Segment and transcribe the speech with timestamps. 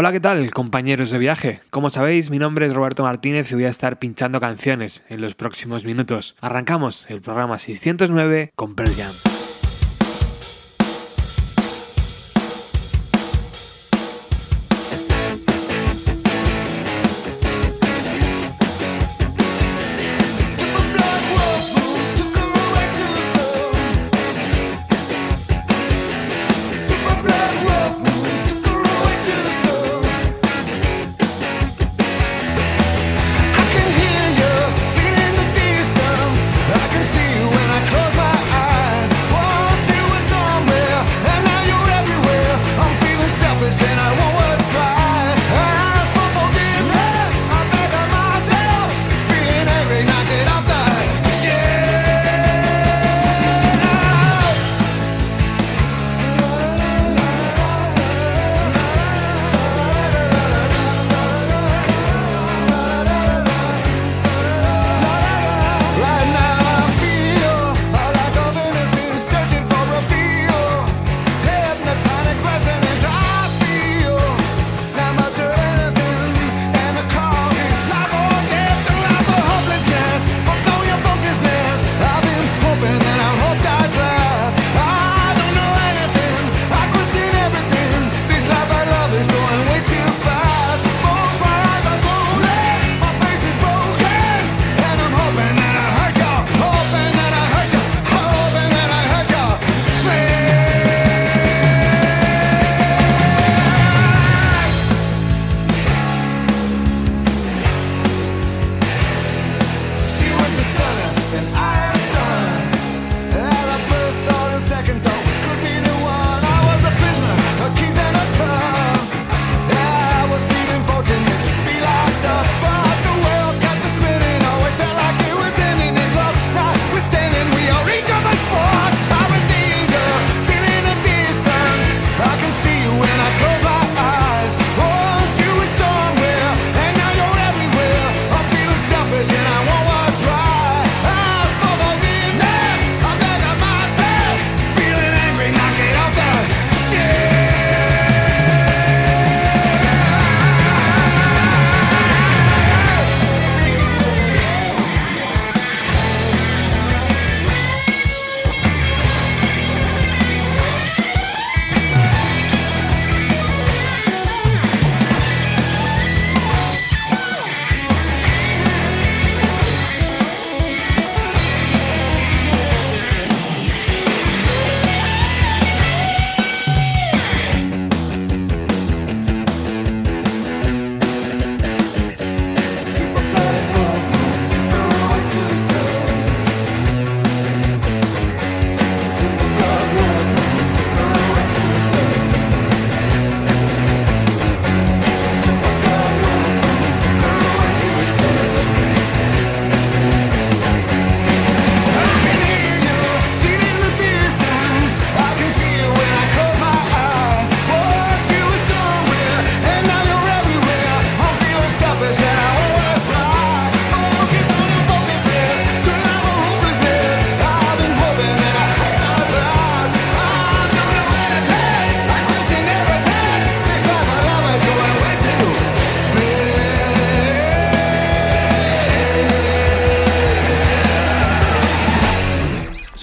[0.00, 1.60] Hola, ¿qué tal, compañeros de viaje?
[1.70, 5.34] Como sabéis, mi nombre es Roberto Martínez y voy a estar pinchando canciones en los
[5.34, 6.36] próximos minutos.
[6.40, 9.37] Arrancamos el programa 609 con Pearl Jam.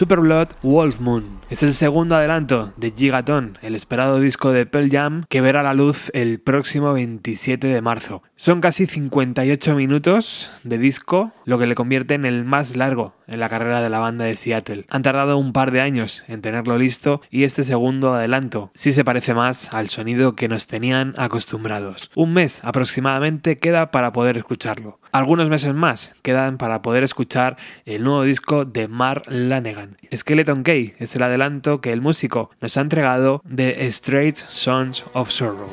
[0.05, 1.39] Superblood Wolf Moon.
[1.49, 5.73] Es el segundo adelanto de Gigaton, el esperado disco de Pearl Jam que verá la
[5.73, 8.21] luz el próximo 27 de marzo.
[8.35, 13.39] Son casi 58 minutos de disco, lo que le convierte en el más largo en
[13.39, 14.85] la carrera de la banda de Seattle.
[14.89, 19.05] Han tardado un par de años en tenerlo listo y este segundo adelanto sí se
[19.05, 22.11] parece más al sonido que nos tenían acostumbrados.
[22.15, 24.99] Un mes aproximadamente queda para poder escucharlo.
[25.15, 29.95] Algunos meses más quedan para poder escuchar el nuevo disco de Mark Lanegan.
[30.13, 35.31] Skeleton Key es el adelanto que el músico nos ha entregado de Straight Sons of
[35.31, 35.69] Sorrow.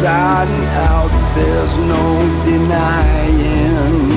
[0.00, 2.04] Inside and out, there's no
[2.46, 4.08] denying.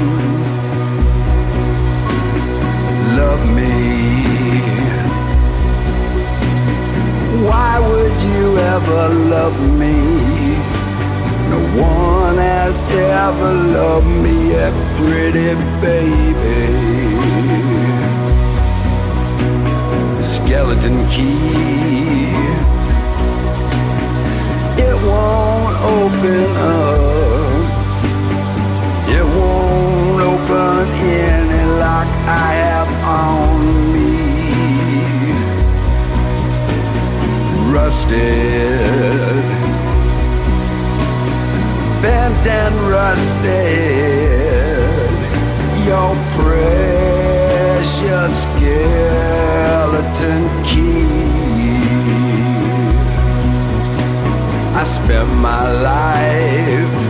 [3.18, 4.24] Love me.
[7.46, 9.96] Why would you ever love me.
[11.50, 16.64] No one has ever loved me, a pretty baby.
[20.24, 22.53] Skeleton key.
[25.84, 27.64] Open up.
[29.10, 34.12] It won't open any lock I have on me.
[37.74, 39.46] Rusted,
[42.02, 43.44] bent and rusted.
[45.86, 49.23] Your precious skeleton
[54.84, 57.02] I spent my life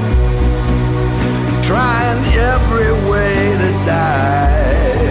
[1.66, 2.24] trying
[2.54, 5.10] every way to die.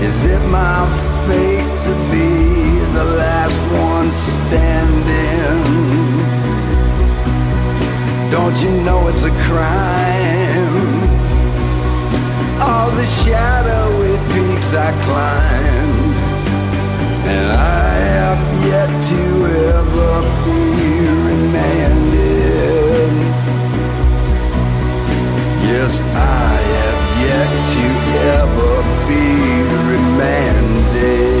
[0.00, 0.80] Is it my
[1.26, 2.30] fate to be
[2.98, 3.60] the last
[3.90, 5.60] one standing?
[8.30, 11.02] Don't you know it's a crime?
[12.62, 16.14] All the shadowy peaks I climbed,
[17.32, 19.22] and I have yet to
[19.76, 20.65] ever be
[25.78, 27.86] Yes, I have yet to
[28.40, 28.72] ever
[29.08, 29.24] be
[29.92, 31.35] remanded.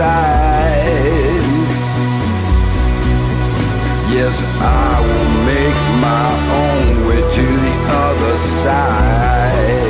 [0.00, 1.44] Side.
[4.16, 4.34] Yes,
[4.86, 6.28] I will make my
[6.60, 7.74] own way to the
[8.06, 9.88] other side.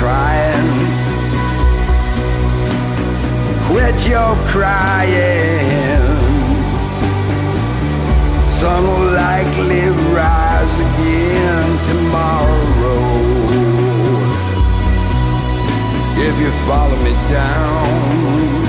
[0.00, 0.70] Crying,
[3.66, 6.02] quit your crying.
[8.58, 9.84] Sun will likely
[10.20, 12.43] rise again tomorrow.
[16.36, 18.64] If you follow me down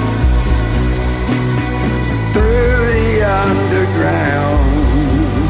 [2.32, 5.50] through the underground,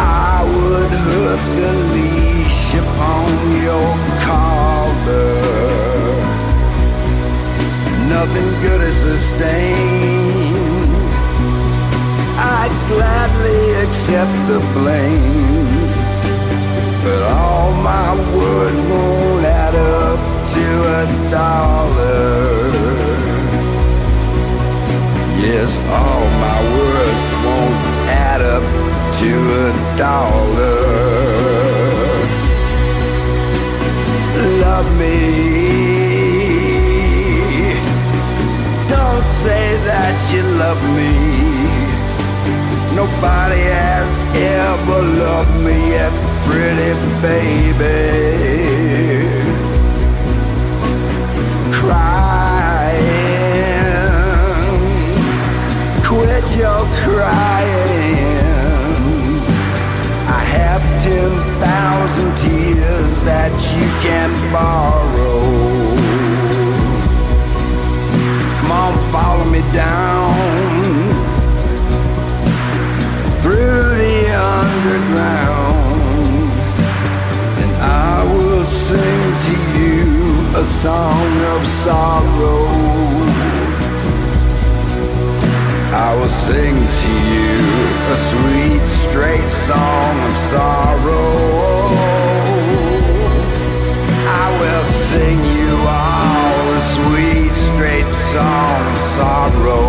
[0.00, 3.28] I would hook the leash upon
[3.60, 3.92] your
[4.24, 5.36] collar.
[8.08, 10.96] Nothing good is sustained.
[12.38, 15.35] I'd gladly accept the blame.
[29.96, 31.06] Dollar.
[34.60, 35.16] Love me.
[38.88, 41.12] Don't say that you love me.
[42.94, 46.12] Nobody has ever loved me yet,
[46.46, 48.00] pretty baby.
[51.72, 53.06] Crying,
[56.04, 57.85] quit your crying.
[62.06, 65.42] Thousand tears that you can borrow.
[68.60, 70.32] Come on, follow me down
[73.42, 74.18] through the
[74.54, 75.32] underground,
[77.62, 80.02] and I will sing to you
[80.56, 82.66] a song of sorrow.
[85.92, 87.75] I will sing to you
[88.08, 91.26] a sweet, straight song of sorrow.
[94.44, 95.70] I will sing you
[96.00, 99.86] all a sweet, straight song of sorrow.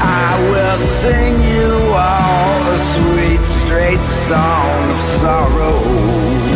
[0.00, 1.72] I will sing you
[2.08, 6.55] all a sweet, straight song of sorrow.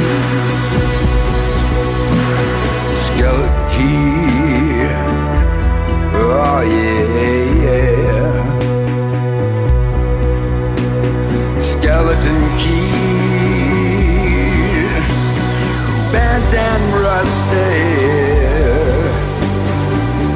[17.23, 19.11] I.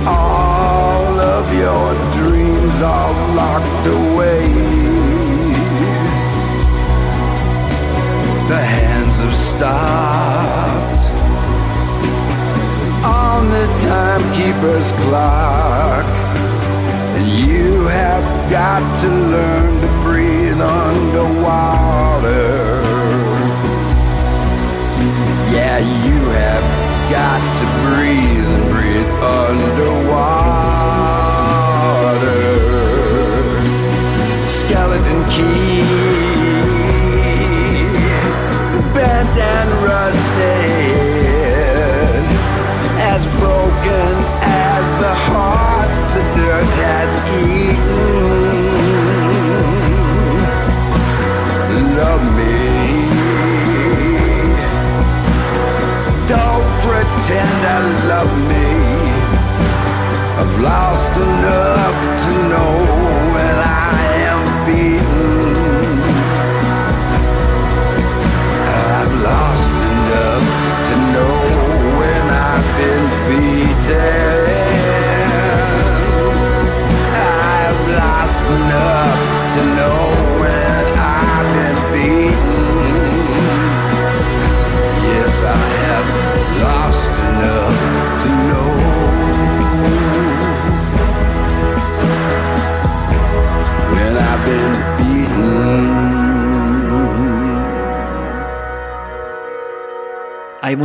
[0.07, 4.49] All of your dreams are locked away.
[8.49, 11.05] The hands have stopped
[13.05, 16.05] on the timekeeper's clock.
[17.17, 21.34] And you have got to learn to breathe under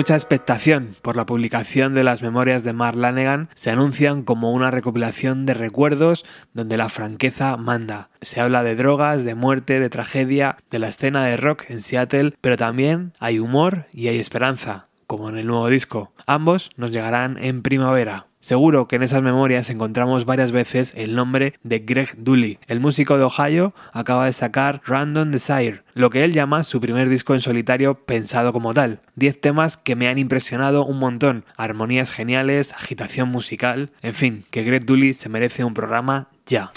[0.09, 3.47] mucha expectación por la publicación de las memorias de Mark Lanegan.
[3.53, 8.09] Se anuncian como una recopilación de recuerdos donde la franqueza manda.
[8.19, 12.33] Se habla de drogas, de muerte, de tragedia, de la escena de rock en Seattle,
[12.41, 16.11] pero también hay humor y hay esperanza, como en el nuevo disco.
[16.25, 18.28] Ambos nos llegarán en primavera.
[18.49, 22.57] Seguro que en esas memorias encontramos varias veces el nombre de Greg Dooley.
[22.65, 27.09] El músico de Ohio acaba de sacar Random Desire, lo que él llama su primer
[27.09, 29.01] disco en solitario pensado como tal.
[29.13, 34.63] Diez temas que me han impresionado un montón, armonías geniales, agitación musical, en fin, que
[34.63, 36.71] Greg Dooley se merece un programa ya.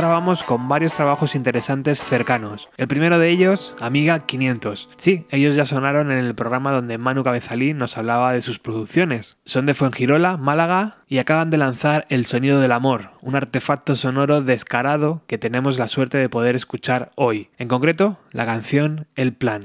[0.00, 2.68] Contamos con varios trabajos interesantes cercanos.
[2.76, 4.88] El primero de ellos, Amiga 500.
[4.96, 9.36] Sí, ellos ya sonaron en el programa donde Manu Cabezalí nos hablaba de sus producciones.
[9.44, 14.42] Son de Fuengirola, Málaga y acaban de lanzar El Sonido del Amor, un artefacto sonoro
[14.42, 17.50] descarado que tenemos la suerte de poder escuchar hoy.
[17.56, 19.62] En concreto, la canción El Plan.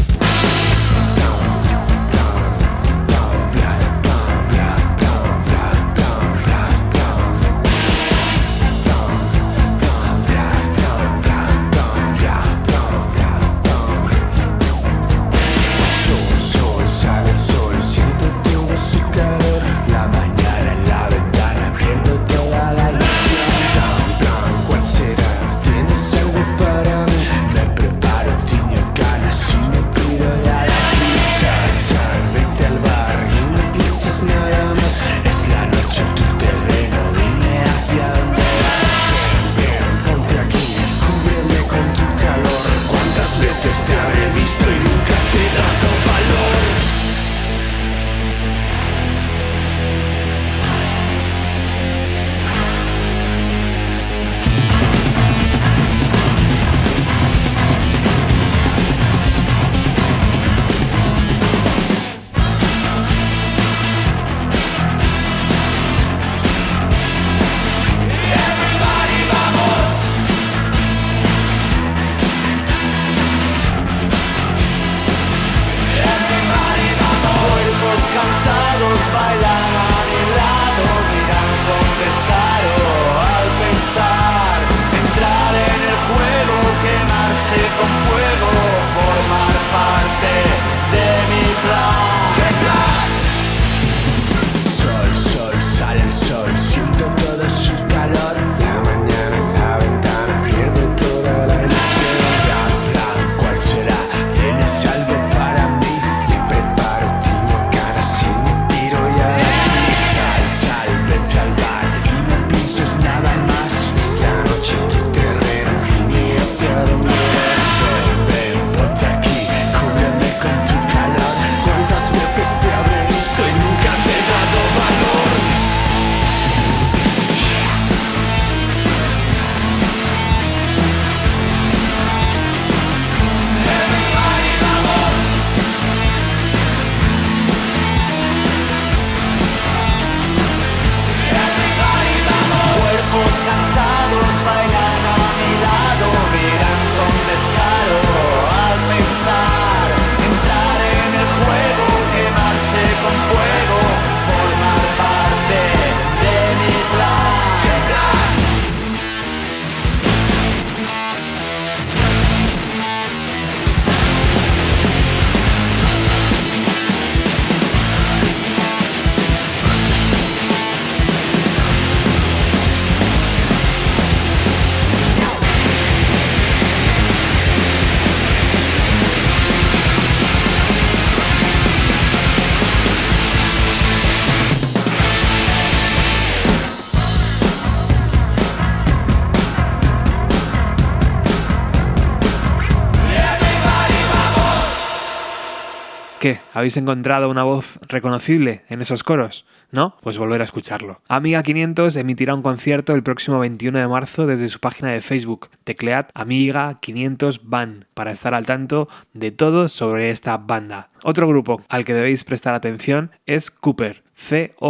[196.60, 199.46] ¿Habéis encontrado una voz reconocible en esos coros?
[199.72, 199.96] ¿No?
[200.02, 201.00] Pues volver a escucharlo.
[201.08, 205.48] Amiga 500 emitirá un concierto el próximo 21 de marzo desde su página de Facebook.
[205.64, 210.90] Teclead Amiga 500 Van para estar al tanto de todo sobre esta banda.
[211.02, 214.04] Otro grupo al que debéis prestar atención es Cooper.
[214.16, 214.66] C-O-P-P-E-R.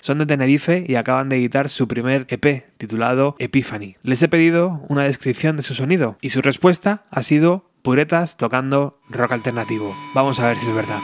[0.00, 3.94] Son de Tenerife y acaban de editar su primer EP titulado Epiphany.
[4.02, 8.98] Les he pedido una descripción de su sonido y su respuesta ha sido puretas tocando
[9.10, 9.94] rock alternativo.
[10.12, 10.98] Vamos a ver si es verdad.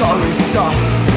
[0.00, 1.09] Sorry, soft.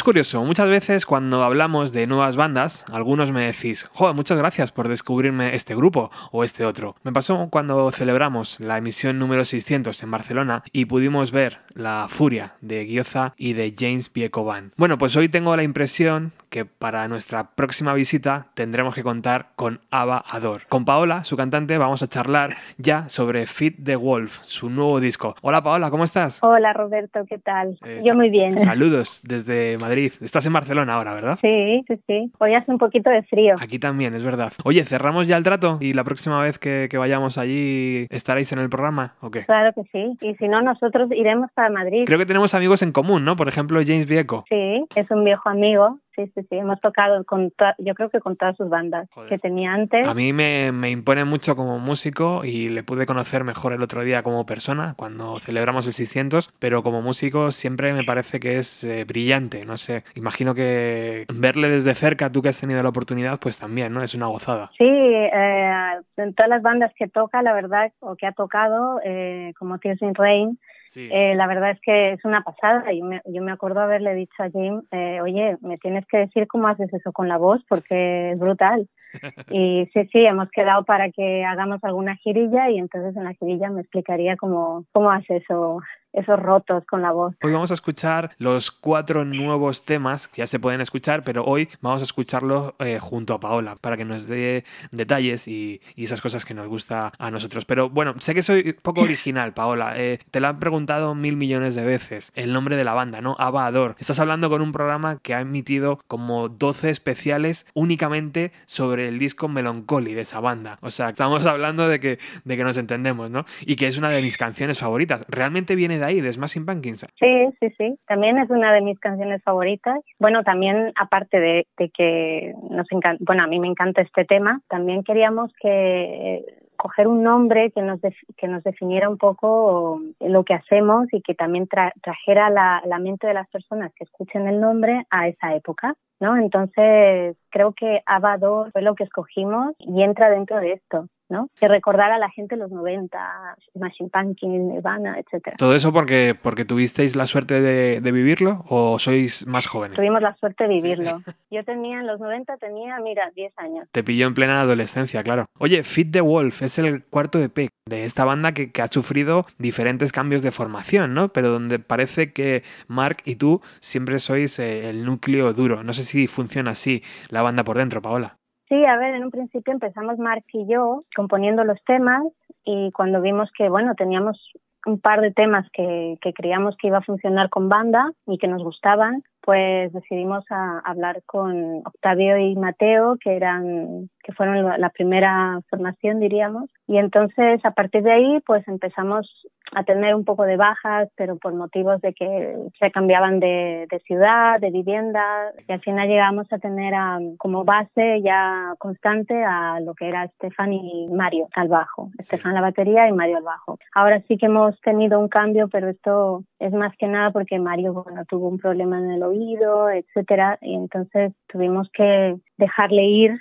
[0.00, 4.72] Es curioso, muchas veces cuando hablamos de nuevas bandas, algunos me decís, joder, muchas gracias
[4.72, 6.96] por descubrirme este grupo o este otro.
[7.02, 12.54] Me pasó cuando celebramos la emisión número 600 en Barcelona y pudimos ver La Furia
[12.62, 14.72] de Gioza y de James Biecoban.
[14.78, 19.80] Bueno, pues hoy tengo la impresión que para nuestra próxima visita tendremos que contar con
[19.90, 20.62] Ava Ador.
[20.68, 25.36] Con Paola, su cantante, vamos a charlar ya sobre Fit the Wolf, su nuevo disco.
[25.42, 26.42] Hola Paola, ¿cómo estás?
[26.42, 27.78] Hola Roberto, ¿qué tal?
[27.84, 28.52] Eh, Yo muy bien.
[28.52, 30.12] Saludos desde Madrid.
[30.20, 31.38] Estás en Barcelona ahora, ¿verdad?
[31.40, 32.32] Sí, sí, sí.
[32.38, 33.54] Hoy hace un poquito de frío.
[33.60, 34.52] Aquí también, es verdad.
[34.64, 35.78] Oye, ¿cerramos ya el trato?
[35.80, 39.44] ¿Y la próxima vez que, que vayamos allí estaréis en el programa o qué?
[39.44, 40.16] Claro que sí.
[40.20, 42.04] Y si no, nosotros iremos para Madrid.
[42.06, 43.36] Creo que tenemos amigos en común, ¿no?
[43.36, 44.44] Por ejemplo, James Vieco.
[44.48, 46.56] Sí, es un viejo amigo sí, sí, sí.
[46.56, 50.06] Hemos tocado con, yo creo que con todas sus bandas que tenía antes.
[50.06, 54.02] A mí me, me, impone mucho como músico y le pude conocer mejor el otro
[54.02, 58.84] día como persona cuando celebramos el 600, pero como músico siempre me parece que es
[58.84, 60.04] eh, brillante, no sé.
[60.14, 64.02] Imagino que verle desde cerca, tú que has tenido la oportunidad, pues también, ¿no?
[64.02, 64.70] Es una gozada.
[64.76, 65.72] Sí, eh,
[66.16, 70.02] en todas las bandas que toca, la verdad, o que ha tocado, eh, como Tears
[70.02, 70.58] in Rain,
[70.96, 72.92] eh, la verdad es que es una pasada.
[72.92, 76.46] Yo me, yo me acuerdo haberle dicho a Jim, eh, oye, me tienes que decir
[76.46, 78.88] cómo haces eso con la voz porque es brutal.
[79.50, 83.70] y sí, sí, hemos quedado para que hagamos alguna girilla y entonces en la girilla
[83.70, 85.80] me explicaría cómo, cómo hace eso
[86.12, 87.34] esos rotos con la voz.
[87.42, 91.68] Hoy vamos a escuchar los cuatro nuevos temas que ya se pueden escuchar, pero hoy
[91.80, 96.44] vamos a escucharlos eh, junto a Paola para que nos dé detalles y, esas cosas
[96.44, 97.64] que nos gusta a nosotros.
[97.66, 99.92] Pero bueno, sé que soy poco original, Paola.
[99.96, 100.79] Eh, te lo han preguntado
[101.14, 102.32] mil millones de veces.
[102.34, 103.36] El nombre de la banda, ¿no?
[103.38, 103.96] Abador.
[103.98, 109.48] Estás hablando con un programa que ha emitido como 12 especiales únicamente sobre el disco
[109.48, 110.78] Melancholy de esa banda.
[110.82, 113.44] O sea, estamos hablando de que, de que nos entendemos, ¿no?
[113.66, 115.24] Y que es una de mis canciones favoritas.
[115.28, 117.06] Realmente viene de ahí, de Smashing Pumpkins.
[117.18, 117.98] Sí, sí, sí.
[118.06, 119.98] También es una de mis canciones favoritas.
[120.18, 125.02] Bueno, también aparte de, que nos encanta, bueno, a mí me encanta este tema, también
[125.02, 131.06] queríamos que coger un nombre que nos, que nos definiera un poco lo que hacemos
[131.12, 135.28] y que también trajera la, la mente de las personas que escuchen el nombre a
[135.28, 135.94] esa época.
[136.20, 136.36] ¿no?
[136.36, 141.06] Entonces, creo que Abador fue lo que escogimos y entra dentro de esto.
[141.30, 141.48] ¿No?
[141.58, 145.56] Que recordar a la gente los 90, Machine Pumpkins, Nirvana, etcétera.
[145.56, 149.96] ¿Todo eso porque, porque tuvisteis la suerte de, vivirlo o sois más jóvenes?
[149.96, 151.22] Tuvimos la suerte de vivirlo.
[151.50, 153.88] Yo tenía en los 90, tenía, mira, 10 años.
[153.92, 155.46] Te pilló en plena adolescencia, claro.
[155.58, 159.46] Oye, Fit the Wolf es el cuarto EP de esta banda que, que ha sufrido
[159.58, 161.28] diferentes cambios de formación, ¿no?
[161.28, 165.82] Pero donde parece que Mark y tú siempre sois eh, el núcleo duro.
[165.84, 168.39] No sé si funciona así la banda por dentro, Paola.
[168.70, 172.22] Sí, a ver, en un principio empezamos Mark y yo componiendo los temas
[172.64, 174.38] y cuando vimos que, bueno, teníamos
[174.86, 178.46] un par de temas que, que creíamos que iba a funcionar con banda y que
[178.46, 184.90] nos gustaban, pues decidimos a, hablar con Octavio y Mateo, que eran que fueron la
[184.90, 189.26] primera formación, diríamos, y entonces a partir de ahí pues empezamos
[189.72, 194.58] a tener un poco de bajas, pero por motivos de que se cambiaban de, ciudad,
[194.60, 196.92] de vivienda, y al final llegamos a tener
[197.38, 202.60] como base ya constante a lo que era Estefan y Mario al bajo, Estefan la
[202.60, 203.78] batería y Mario al bajo.
[203.94, 207.92] Ahora sí que hemos tenido un cambio, pero esto es más que nada porque Mario
[207.92, 213.40] bueno, tuvo un problema en el oído, etcétera, y entonces tuvimos que dejarle ir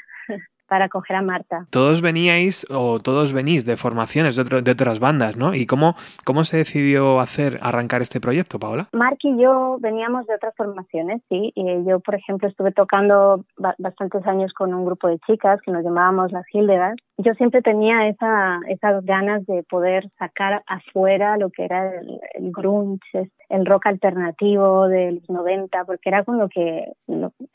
[0.69, 1.65] para coger a Marta.
[1.71, 5.53] Todos veníais o todos venís de formaciones de, de otras bandas, ¿no?
[5.53, 8.88] ¿Y cómo, cómo se decidió hacer, arrancar este proyecto, Paola?
[8.93, 11.51] Mark y yo veníamos de otras formaciones, sí.
[11.86, 13.43] Yo, por ejemplo, estuve tocando
[13.77, 17.01] bastantes años con un grupo de chicas que nos llamábamos las Hildegards.
[17.17, 22.51] Yo siempre tenía esa, esas ganas de poder sacar afuera lo que era el, el
[22.51, 26.93] grunge, el rock alternativo de los 90, porque era con lo que,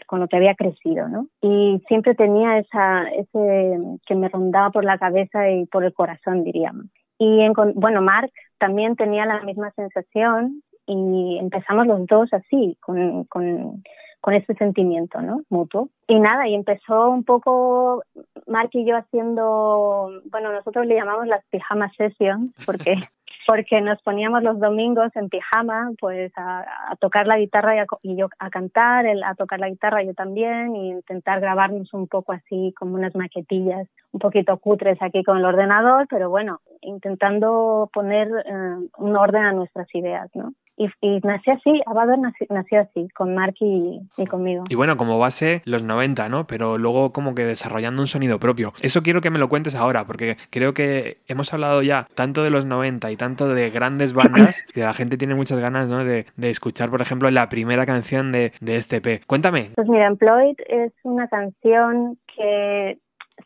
[0.07, 1.29] con lo que había crecido, ¿no?
[1.40, 6.45] Y siempre tenía esa ese que me rondaba por la cabeza y por el corazón,
[6.45, 6.87] diríamos.
[7.19, 13.25] Y en, bueno, Mark también tenía la misma sensación y empezamos los dos así, con,
[13.25, 13.83] con,
[14.21, 15.43] con ese sentimiento, ¿no?
[15.49, 15.90] Mutuo.
[16.07, 18.03] Y nada, y empezó un poco
[18.47, 22.95] Mark y yo haciendo, bueno, nosotros le llamamos las pijama sessions, porque
[23.46, 26.64] porque nos poníamos los domingos en pijama, pues a,
[27.00, 30.90] tocar la guitarra y, yo a cantar, él a tocar la guitarra yo también, y
[30.90, 36.07] intentar grabarnos un poco así como unas maquetillas un poquito cutres aquí con el ordenador,
[36.09, 40.52] pero bueno, intentando poner eh, un orden a nuestras ideas, ¿no?
[40.76, 44.64] Y, y nací así, Abador nació, nació, así, con Mark y, y, conmigo.
[44.68, 46.46] Y bueno, como base los 90, ¿no?
[46.46, 48.72] Pero luego como que desarrollando un sonido propio.
[48.82, 52.50] Eso quiero que me lo cuentes ahora, porque creo que hemos hablado ya tanto de
[52.50, 56.04] los 90 y tanto de grandes bandas que la gente tiene muchas ganas, ¿no?
[56.04, 59.20] De, de escuchar, por ejemplo, la primera canción de, de este P.
[59.26, 59.70] Cuéntame.
[59.74, 62.98] Pues mira, Employed es una canción que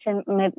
[0.03, 0.53] se me,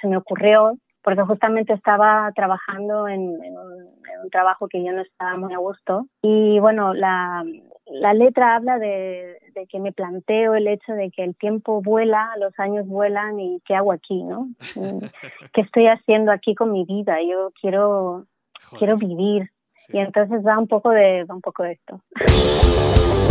[0.00, 0.76] se me ocurrió
[1.08, 6.06] porque justamente estaba trabajando en, un, trabajo que yo no estaba muy a gusto.
[6.20, 7.42] Y bueno, la,
[7.86, 12.28] la letra habla de, de, que me planteo el hecho de que el tiempo vuela,
[12.38, 14.48] los años vuelan y qué hago aquí, ¿no?
[15.54, 17.16] ¿Qué estoy haciendo aquí con mi vida?
[17.22, 18.26] Yo quiero,
[18.78, 19.50] quiero vivir.
[19.88, 22.02] Y entonces va un poco de, va un poco de esto.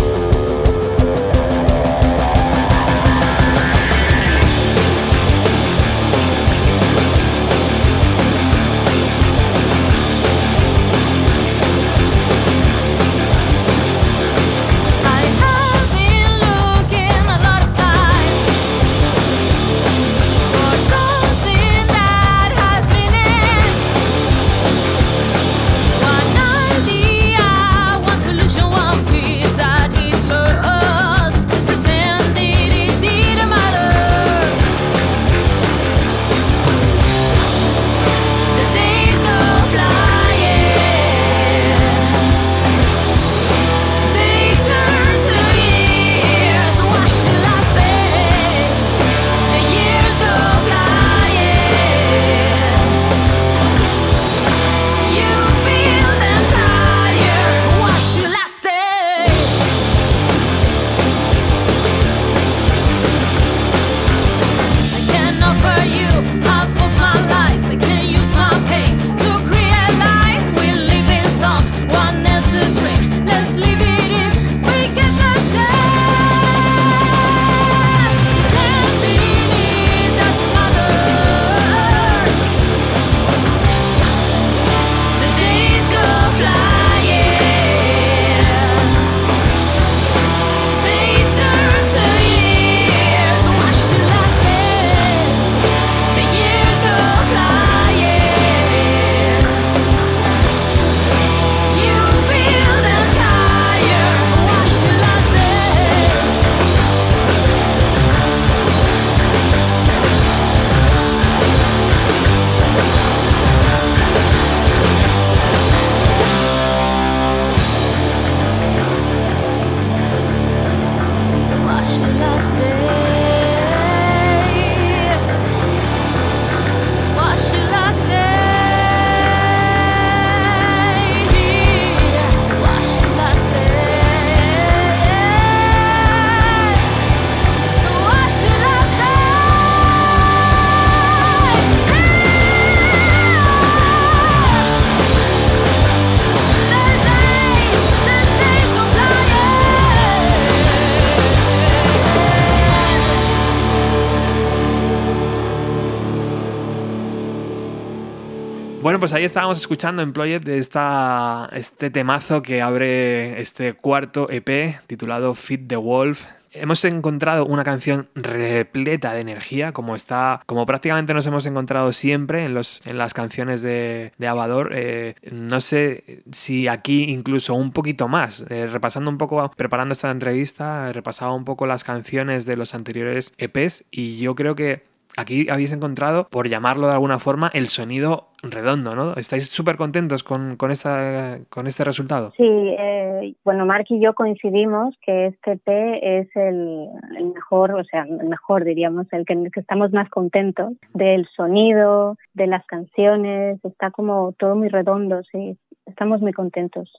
[159.07, 165.33] pues ahí estábamos escuchando Employed de esta, este temazo que abre este cuarto EP titulado
[165.33, 166.25] Fit the Wolf.
[166.51, 172.43] Hemos encontrado una canción repleta de energía, como está, como prácticamente nos hemos encontrado siempre
[172.43, 174.71] en, los, en las canciones de, de Abador.
[174.73, 178.43] Eh, no sé si aquí incluso un poquito más.
[178.49, 183.31] Eh, repasando un poco, preparando esta entrevista, repasaba un poco las canciones de los anteriores
[183.37, 188.29] EPs y yo creo que aquí habéis encontrado, por llamarlo de alguna forma, el sonido
[188.43, 189.15] redondo, ¿no?
[189.15, 192.31] ¿Estáis súper contentos con, con, esta, con este resultado?
[192.37, 196.87] Sí, eh, bueno, Mark y yo coincidimos que este P es el,
[197.33, 202.47] mejor, o sea, el mejor diríamos, el que, que, estamos más contentos del sonido, de
[202.47, 205.57] las canciones, está como todo muy redondo, sí.
[205.87, 206.91] Estamos muy contentos.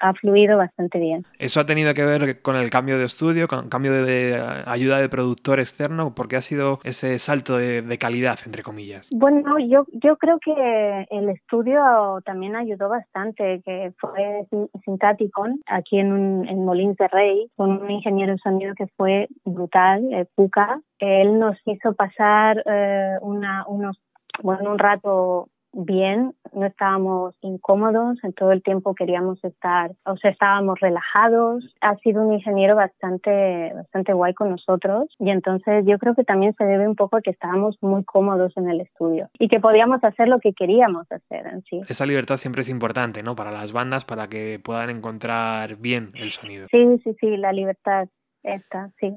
[0.00, 1.24] ha fluido bastante bien.
[1.38, 4.98] ¿Eso ha tenido que ver con el cambio de estudio, con el cambio de, ayuda
[4.98, 6.14] de productor externo?
[6.14, 9.08] ¿Por qué ha sido ese salto de, calidad, entre comillas?
[9.14, 11.80] Bueno, yo, yo creo que el estudio
[12.24, 14.46] también ayudó bastante, que fue
[14.84, 20.12] Sintaticon, aquí en, en Molins de Rey, con un ingeniero de sonido que fue brutal,
[20.12, 20.80] eh, Puka.
[20.98, 23.98] Él nos hizo pasar eh, una, unos
[24.42, 30.30] bueno, un rato bien, no estábamos incómodos, en todo el tiempo queríamos estar, o sea,
[30.30, 31.74] estábamos relajados.
[31.80, 36.54] Ha sido un ingeniero bastante, bastante guay con nosotros y entonces yo creo que también
[36.56, 40.02] se debe un poco a que estábamos muy cómodos en el estudio y que podíamos
[40.04, 41.80] hacer lo que queríamos hacer en sí.
[41.88, 43.34] Esa libertad siempre es importante, ¿no?
[43.34, 46.66] Para las bandas, para que puedan encontrar bien el sonido.
[46.70, 48.08] Sí, sí, sí, la libertad
[48.42, 49.16] esta, sí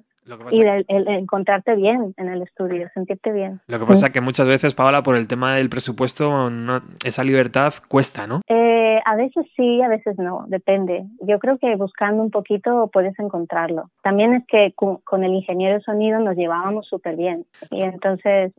[0.51, 3.61] y el, encontrarte bien en el estudio, sentirte bien.
[3.67, 7.23] Lo que pasa es que muchas veces, Paola, por el tema del presupuesto, no, esa
[7.23, 8.41] libertad cuesta, ¿no?
[8.47, 11.05] Eh, a veces sí, a veces no, depende.
[11.21, 13.91] Yo creo que buscando un poquito puedes encontrarlo.
[14.01, 17.45] También es que con, el ingeniero de sonido nos llevábamos súper bien.
[17.69, 18.53] Y entonces,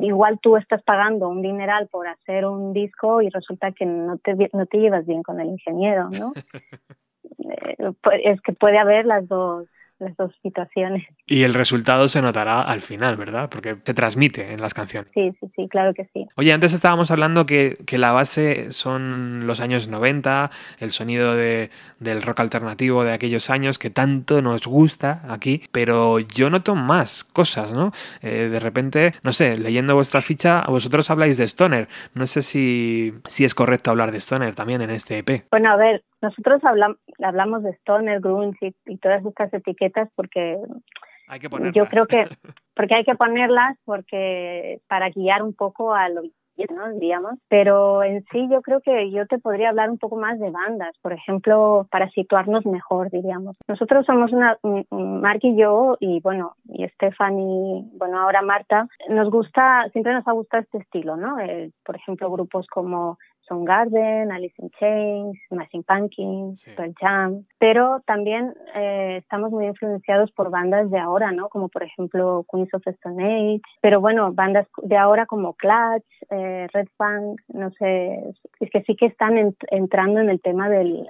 [0.00, 4.34] igual tú estás pagando un dineral por hacer un disco y resulta que no te,
[4.52, 6.32] no te llevas bien con el ingeniero, ¿no?
[7.38, 7.76] Eh,
[8.24, 9.66] es que puede haber las dos
[9.98, 11.06] las dos situaciones.
[11.26, 13.48] Y el resultado se notará al final, ¿verdad?
[13.50, 15.10] Porque se transmite en las canciones.
[15.14, 16.26] Sí, sí, sí, claro que sí.
[16.36, 21.70] Oye, antes estábamos hablando que, que la base son los años 90, el sonido de,
[21.98, 27.24] del rock alternativo de aquellos años que tanto nos gusta aquí, pero yo noto más
[27.24, 27.92] cosas, ¿no?
[28.22, 31.88] Eh, de repente, no sé, leyendo vuestra ficha, vosotros habláis de Stoner.
[32.14, 35.46] No sé si, si es correcto hablar de Stoner también en este EP.
[35.50, 40.58] Bueno, a ver, nosotros hablamos, hablamos de Stoner, Grunge y, todas estas etiquetas porque
[41.72, 42.24] yo creo que
[42.74, 46.22] porque hay que ponerlas porque para guiar un poco a lo
[46.74, 46.90] ¿no?
[46.92, 50.50] diríamos pero en sí yo creo que yo te podría hablar un poco más de
[50.50, 50.96] bandas.
[51.02, 53.56] Por ejemplo para situarnos mejor diríamos.
[53.68, 54.56] Nosotros somos una
[54.90, 58.88] Mark y yo y bueno y Stefan y bueno ahora Marta.
[59.08, 64.32] Nos gusta siempre nos ha gustado este estilo no eh, por ejemplo grupos como Garden,
[64.32, 66.66] Alice in Chains, Machine Pumpkins,
[67.00, 71.48] Jam, pero también eh, estamos muy influenciados por bandas de ahora, ¿no?
[71.48, 76.04] Como por ejemplo Queens of the Stone Age, pero bueno, bandas de ahora como Clutch,
[76.30, 81.06] eh, Red Funk, no sé, es que sí que están entrando en el tema del,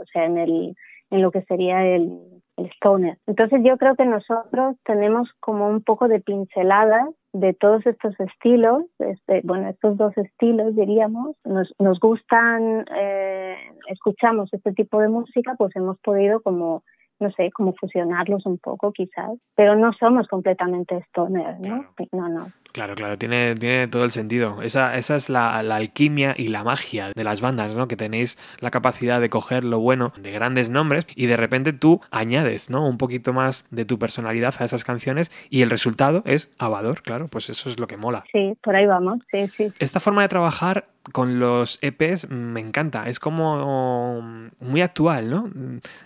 [0.00, 0.76] o sea, en el,
[1.10, 2.18] en lo que sería el,
[2.56, 3.18] el stoner.
[3.26, 8.84] Entonces yo creo que nosotros tenemos como un poco de pinceladas de todos estos estilos,
[8.98, 13.56] este, bueno, estos dos estilos diríamos, nos, nos gustan, eh,
[13.88, 16.82] escuchamos este tipo de música, pues hemos podido como
[17.18, 21.86] no sé, como fusionarlos un poco quizás, pero no somos completamente stoner, ¿no?
[22.12, 22.46] No, no.
[22.76, 24.60] Claro, claro, tiene, tiene todo el sentido.
[24.60, 27.88] Esa, esa es la, alquimia y la magia de las bandas, ¿no?
[27.88, 32.02] Que tenéis la capacidad de coger lo bueno de grandes nombres y de repente tú
[32.10, 32.86] añades, ¿no?
[32.86, 37.28] Un poquito más de tu personalidad a esas canciones y el resultado es abador, claro,
[37.28, 38.24] pues eso es lo que mola.
[38.30, 39.72] Sí, por ahí vamos, sí, sí.
[39.78, 44.20] Esta forma de trabajar con los EPs me encanta, es como
[44.60, 45.50] muy actual, ¿no?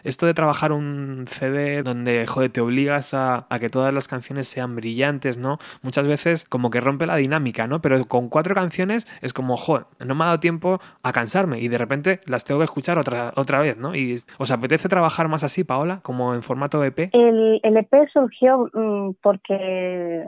[0.04, 4.48] Esto de trabajar un CD donde, joder, te obligas a, a, que todas las canciones
[4.48, 5.58] sean brillantes, ¿no?
[5.82, 7.80] Muchas veces como que rompe la dinámica, ¿no?
[7.80, 11.68] Pero con cuatro canciones es como, joder, no me ha dado tiempo a cansarme y
[11.68, 13.94] de repente las tengo que escuchar otra, otra vez, ¿no?
[13.94, 17.10] Y ¿Os apetece trabajar más así, Paola, como en formato EP?
[17.12, 20.24] El, EP surgió mm, porque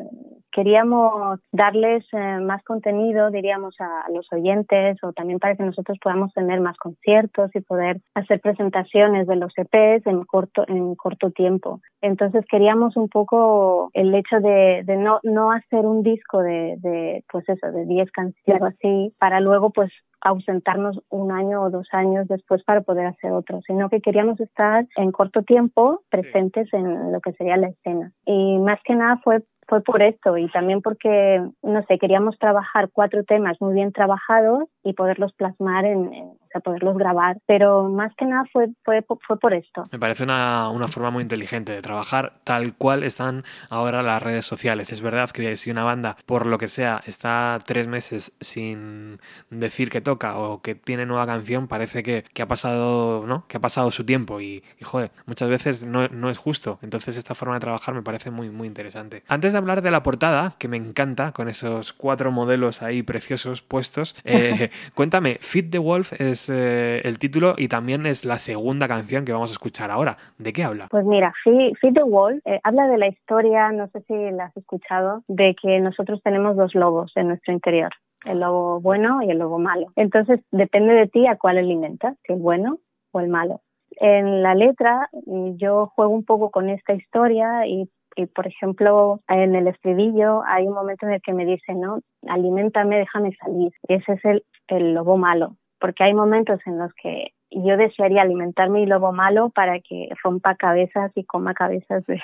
[0.53, 6.32] queríamos darles eh, más contenido, diríamos, a, los oyentes o también para que nosotros podamos
[6.34, 11.80] tener más conciertos y poder hacer presentaciones de los EPs en corto, en corto tiempo.
[12.00, 17.24] Entonces queríamos un poco el hecho de, de no, no hacer un disco de, de
[17.30, 19.90] pues eso, de 10 canciones así, para luego pues
[20.22, 24.86] ausentarnos un año o dos años después para poder hacer otro, sino que queríamos estar
[24.96, 28.12] en corto tiempo presentes en lo que sería la escena.
[28.24, 29.42] Y más que nada fue
[29.72, 34.64] fue por esto y también porque, no sé, queríamos trabajar cuatro temas muy bien trabajados
[34.84, 37.38] y poderlos plasmar en, en a poderlos grabar.
[37.46, 39.84] Pero más que nada fue, fue, fue por esto.
[39.92, 44.44] Me parece una, una, forma muy inteligente de trabajar tal cual están ahora las redes
[44.44, 44.92] sociales.
[44.92, 49.90] Es verdad que si una banda, por lo que sea, está tres meses sin decir
[49.90, 53.46] que toca o que tiene nueva canción, parece que, que ha pasado, ¿no?
[53.48, 56.78] Que ha pasado su tiempo y, joder, muchas veces no, no, es justo.
[56.82, 59.22] Entonces esta forma de trabajar me parece muy, muy interesante.
[59.28, 63.62] Antes de hablar de la portada, que me encanta, con esos cuatro modelos ahí preciosos
[63.62, 68.88] puestos, eh, cuéntame, Fit the Wolf es eh, el título y también es la segunda
[68.88, 70.16] canción que vamos a escuchar ahora.
[70.38, 70.88] ¿De qué habla?
[70.90, 74.57] Pues mira, Feed, the Wall eh, habla de la historia, no sé si la has
[74.57, 77.90] escuchado, de que nosotros tenemos dos lobos en nuestro interior
[78.24, 79.88] el lobo bueno y el lobo malo.
[79.97, 82.78] Entonces depende de ti a cuál alimentas, el bueno
[83.12, 83.61] o el malo.
[83.97, 85.11] En la letra
[85.57, 87.88] yo juego un poco con esta historia y,
[88.34, 92.99] por ejemplo, en el estribillo hay un momento en el que me dice, no, alimentame,
[92.99, 93.72] déjame salir.
[93.88, 98.70] Y ese es el lobo malo, porque hay momentos en los que yo desearía alimentar
[98.70, 102.22] mi lobo malo para que rompa cabezas y coma cabezas de,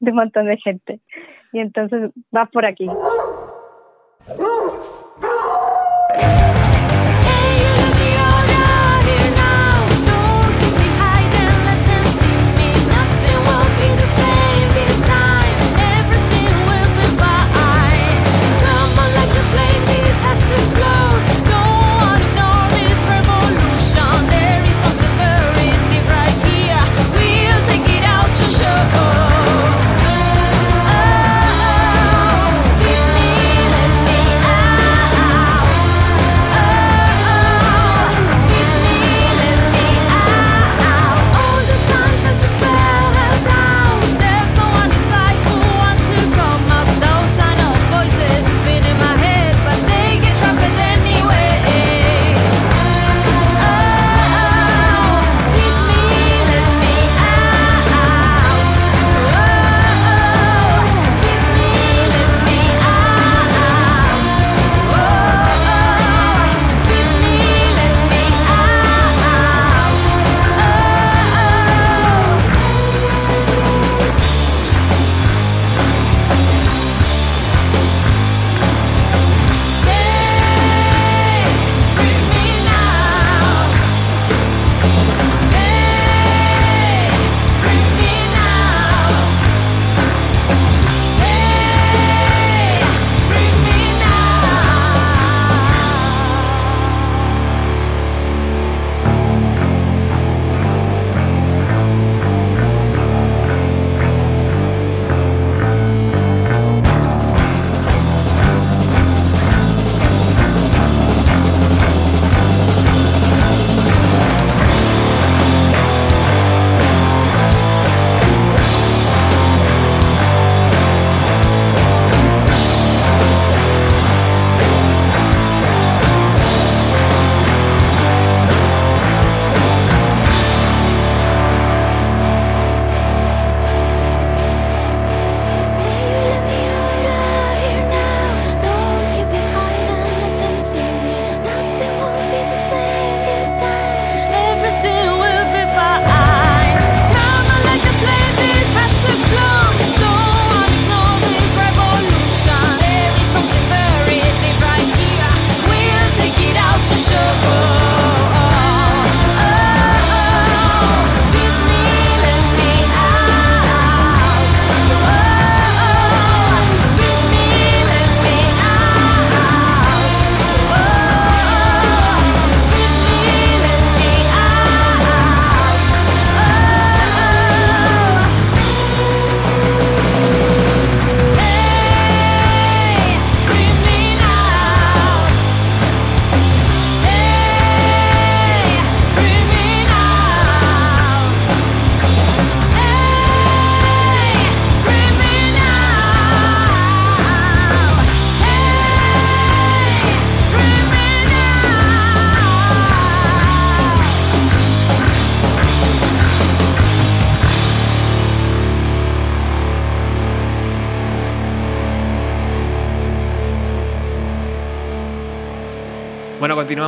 [0.00, 1.00] un montón de gente.
[1.52, 2.88] Y entonces va por aquí.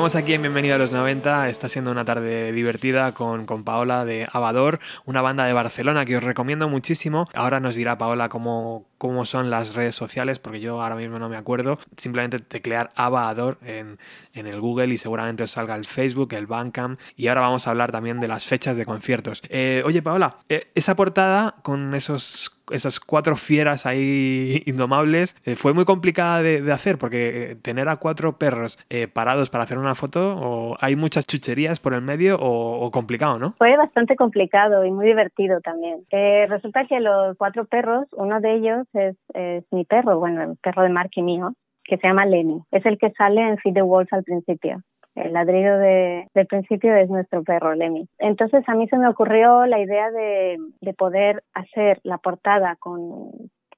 [0.02, 1.48] Continuamos aquí en Bienvenido a los 90.
[1.48, 6.16] Está siendo una tarde divertida con, con Paola de Abador, una banda de Barcelona que
[6.16, 7.28] os recomiendo muchísimo.
[7.34, 11.28] Ahora nos dirá Paola cómo, cómo son las redes sociales, porque yo ahora mismo no
[11.28, 11.76] me acuerdo.
[11.96, 13.98] Simplemente teclear Abador en,
[14.32, 17.00] en el Google y seguramente os salga el Facebook, el Bandcamp.
[17.16, 19.42] Y ahora vamos a hablar también de las fechas de conciertos.
[19.48, 25.74] Eh, oye, Paola, eh, esa portada con esos esas cuatro fieras ahí indomables, eh, fue
[25.74, 28.78] muy complicada de, hacer porque tener a cuatro perros
[29.12, 33.54] parados para hacer una foto, o hay muchas chucherías por el medio o, complicado, ¿no?
[33.58, 36.06] Fue bastante complicado y muy divertido también.
[36.48, 40.82] resulta que los cuatro perros, uno de ellos es, es mi perro, bueno, el perro
[40.82, 42.62] de Mark y mío, que se llama Lenny.
[42.70, 44.82] Es el que sale en Feed the Wolves al principio.
[45.14, 48.08] El ladrido de, del principio es nuestro perro, Lemmy.
[48.18, 53.30] Entonces a mí se me ocurrió la idea de, de poder hacer la portada con,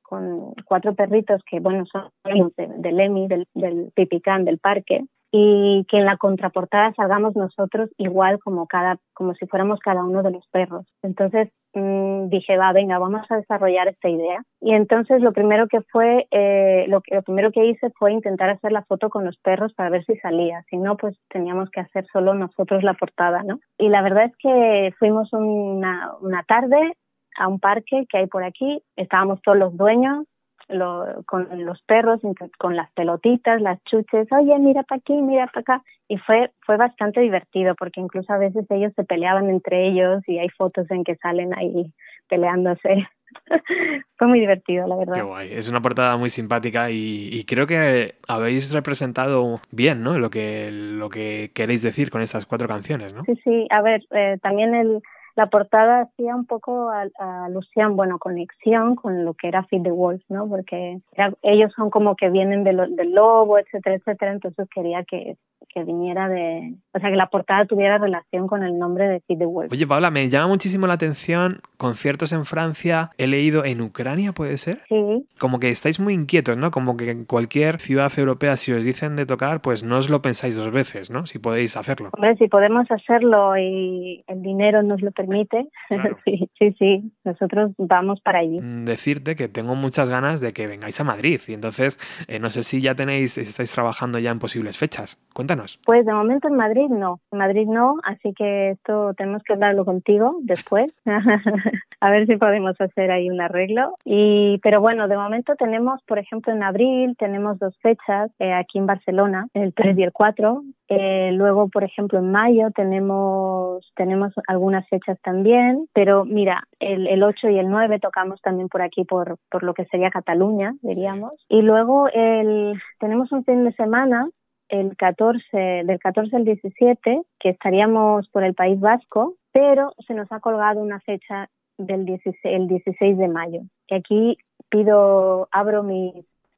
[0.03, 2.11] con cuatro perritos que, bueno, son
[2.57, 5.05] de, del Emi, del, del Pipicán, del parque,
[5.37, 10.23] y que en la contraportada salgamos nosotros igual como cada como si fuéramos cada uno
[10.23, 10.87] de los perros.
[11.03, 15.81] Entonces mmm, dije va venga vamos a desarrollar esta idea y entonces lo primero que
[15.91, 19.75] fue eh, lo, lo primero que hice fue intentar hacer la foto con los perros
[19.75, 20.63] para ver si salía.
[20.71, 24.37] Si no pues teníamos que hacer solo nosotros la portada no y la verdad es
[24.39, 26.93] que fuimos una, una tarde
[27.37, 28.85] a un parque que hay por aquí.
[28.95, 30.29] Estábamos todos los dueños
[30.69, 32.21] lo, con los perros,
[32.59, 35.83] con las pelotitas, las chuches, oye, mira para aquí, mira para acá.
[36.09, 40.39] Y fue, fue bastante divertido porque incluso a veces ellos se peleaban entre ellos y
[40.39, 41.93] hay fotos en que salen ahí
[42.29, 43.09] peleándose.
[44.17, 45.15] fue muy divertido, la verdad.
[45.15, 45.53] Qué guay.
[45.53, 50.19] Es una portada muy simpática y, y, creo que habéis representado bien, ¿no?
[50.19, 53.25] Lo que, lo que queréis decir con estas cuatro canciones, ¿no?
[53.25, 53.67] Sí, sí.
[53.71, 55.03] A ver, eh, también el
[55.37, 60.23] la portada hacía un poco alusión, bueno, conexión con lo que era Feed the Wolf,
[60.29, 60.49] ¿no?
[60.49, 65.05] Porque era, ellos son como que vienen de lo, del lobo, etcétera, etcétera, entonces quería
[65.05, 65.37] que,
[65.69, 69.39] que viniera de, o sea, que la portada tuviera relación con el nombre de Feed
[69.39, 69.73] the Wolf.
[69.73, 74.57] Oye, Paula, me llama muchísimo la atención conciertos en Francia, he leído en Ucrania, ¿puede
[74.57, 74.83] ser?
[74.89, 75.27] Sí.
[75.39, 76.71] Como que estáis muy inquietos, ¿no?
[76.71, 80.23] Como que en cualquier ciudad europea, si os dicen de tocar, pues no os lo
[80.23, 81.27] pensáis dos veces, ¿no?
[81.27, 82.11] Si podéis hacerlo.
[82.13, 86.17] Hombre, si podemos hacerlo y el dinero nos lo permite, claro.
[86.25, 88.61] sí, sí, sí, nosotros vamos para allí.
[88.61, 91.99] Decirte que tengo muchas ganas de que vengáis a Madrid y entonces
[92.29, 95.19] eh, no sé si ya tenéis, si estáis trabajando ya en posibles fechas.
[95.33, 95.81] Cuéntanos.
[95.85, 99.85] Pues de momento en Madrid no, en Madrid no, así que esto tenemos que hablarlo
[99.85, 100.93] contigo después,
[102.01, 103.95] a ver si podemos hacer ahí un arreglo.
[104.05, 108.79] Y, pero bueno, de momento tenemos, por ejemplo, en abril tenemos dos fechas eh, aquí
[108.79, 110.63] en Barcelona, el 3 y el 4.
[110.89, 117.23] Eh, luego, por ejemplo, en mayo tenemos, tenemos algunas fechas también, pero mira, el, el
[117.23, 121.33] 8 y el 9 tocamos también por aquí, por, por lo que sería Cataluña, diríamos.
[121.49, 124.29] Y luego el, tenemos un fin de semana
[124.69, 130.31] el 14, del 14 al 17, que estaríamos por el País Vasco, pero se nos
[130.33, 131.49] ha colgado una fecha
[131.79, 133.61] del 16, el 16 de mayo.
[133.89, 134.39] Y aquí
[134.69, 136.15] pido, abro mis,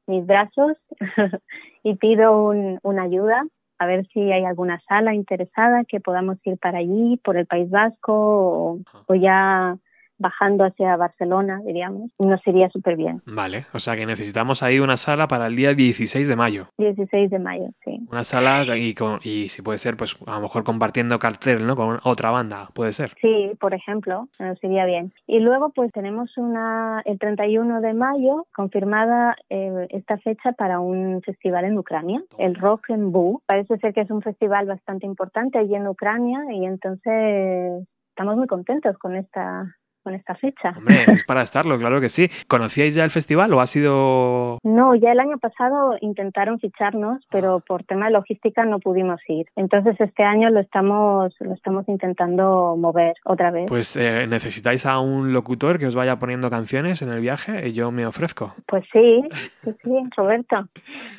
[0.07, 0.77] mis brazos
[1.83, 3.45] y pido un, una ayuda
[3.79, 7.71] a ver si hay alguna sala interesada que podamos ir para allí, por el País
[7.71, 9.77] Vasco o, o ya
[10.19, 13.23] bajando hacia Barcelona, diríamos, nos iría súper bien.
[13.27, 16.69] Vale, o sea que necesitamos ahí una sala para el día 16 de mayo.
[16.79, 18.01] 16 de mayo, sí.
[18.11, 21.77] Una sala y, con, y si puede ser, pues a lo mejor compartiendo cartel, ¿no?
[21.77, 23.13] Con otra banda, puede ser.
[23.21, 25.13] Sí, por ejemplo, nos iría bien.
[25.27, 31.23] Y luego pues tenemos una, el 31 de mayo, confirmada eh, esta fecha para un
[31.23, 33.43] festival en Ucrania, el Rock and Boo.
[33.47, 38.47] Parece ser que es un festival bastante importante allí en Ucrania y entonces estamos muy
[38.47, 39.77] contentos con esta
[40.07, 40.73] con esta fecha.
[40.77, 42.31] Hombre, es para estarlo, claro que sí.
[42.47, 44.61] ¿Conocíais ya el festival o ha sido...?
[44.63, 49.47] No, ya el año pasado intentaron ficharnos, pero por tema de logística no pudimos ir.
[49.57, 53.67] Entonces este año lo estamos, lo estamos intentando mover otra vez.
[53.67, 57.73] Pues eh, necesitáis a un locutor que os vaya poniendo canciones en el viaje y
[57.73, 58.55] yo me ofrezco.
[58.65, 59.25] Pues sí,
[59.65, 60.69] sí, sí, Roberto.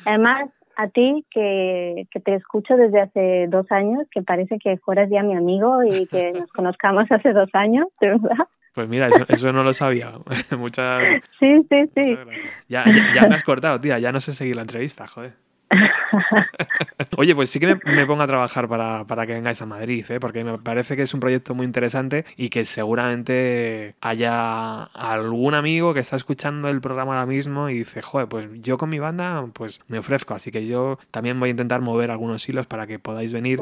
[0.06, 5.10] Además, a ti que, que, te escucho desde hace dos años, que parece que fueras
[5.10, 8.46] ya mi amigo y que nos conozcamos hace dos años, de verdad.
[8.78, 10.12] Pues mira, eso, eso no lo sabía.
[10.56, 11.02] Muchas.
[11.40, 12.16] Sí, sí, sí.
[12.68, 13.98] Ya, ya, ya, me has cortado, tía.
[13.98, 15.32] Ya no sé seguir la entrevista, joder.
[17.16, 20.04] Oye, pues sí que me, me, pongo a trabajar para, para que vengáis a Madrid,
[20.08, 20.20] ¿eh?
[20.20, 25.94] porque me parece que es un proyecto muy interesante y que seguramente haya algún amigo
[25.94, 29.44] que está escuchando el programa ahora mismo y dice, joder, pues yo con mi banda
[29.52, 32.98] pues me ofrezco, así que yo también voy a intentar mover algunos hilos para que
[32.98, 33.60] podáis venir,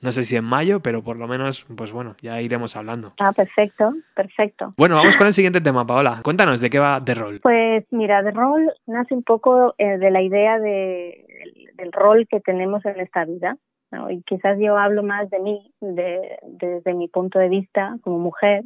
[0.00, 3.12] no sé si en mayo, pero por lo menos, pues bueno, ya iremos hablando.
[3.20, 4.74] Ah, perfecto, perfecto.
[4.76, 6.20] Bueno, vamos con el siguiente tema, Paola.
[6.22, 7.40] Cuéntanos, ¿de qué va The Roll?
[7.40, 11.26] Pues mira, The Roll nace un poco eh, de la idea de
[11.74, 13.56] del rol que tenemos en esta vida.
[13.90, 14.10] ¿no?
[14.10, 18.64] Y quizás yo hablo más de mí, de, desde mi punto de vista como mujer,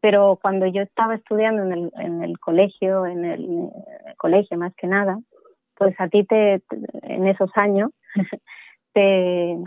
[0.00, 3.70] pero cuando yo estaba estudiando en el, en el colegio, en el, en
[4.06, 5.18] el colegio más que nada,
[5.74, 6.62] pues a ti te,
[7.02, 7.90] en esos años,
[8.92, 9.58] te,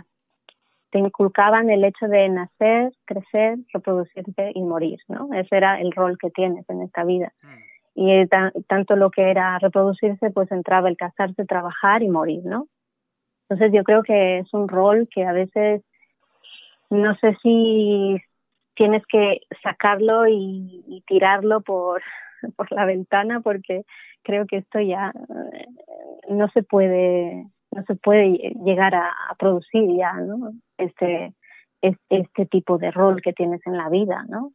[0.90, 5.28] te inculcaban el hecho de nacer, crecer, reproducirte y morir, ¿no?
[5.34, 7.32] Ese era el rol que tienes en esta vida.
[7.42, 8.26] Mm y
[8.68, 12.68] tanto lo que era reproducirse pues entraba el casarse, trabajar y morir, ¿no?
[13.48, 15.82] Entonces yo creo que es un rol que a veces
[16.88, 18.16] no sé si
[18.74, 22.02] tienes que sacarlo y, tirarlo por,
[22.56, 23.82] por la ventana porque
[24.22, 25.12] creo que esto ya
[26.28, 30.52] no se puede no se puede llegar a, a producir ya, ¿no?
[30.76, 31.34] Este
[31.82, 34.52] es este tipo de rol que tienes en la vida, ¿no?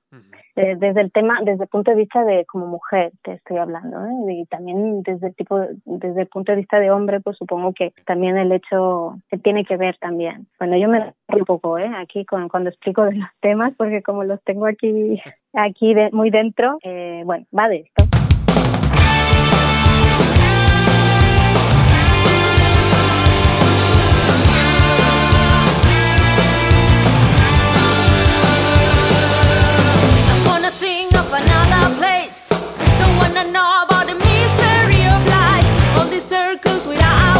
[0.55, 4.05] Eh, desde el tema, desde el punto de vista de como mujer te estoy hablando,
[4.05, 4.33] ¿eh?
[4.33, 7.93] y también desde el tipo, desde el punto de vista de hombre, pues supongo que
[8.05, 10.47] también el hecho que tiene que ver también.
[10.59, 11.91] Bueno, yo me un poco, ¿eh?
[11.97, 15.19] Aquí con, cuando explico de los temas, porque como los tengo aquí,
[15.53, 18.04] aquí de, muy dentro, eh, bueno, va de esto.
[33.35, 37.34] wanna know about the mystery of life, all these circles without.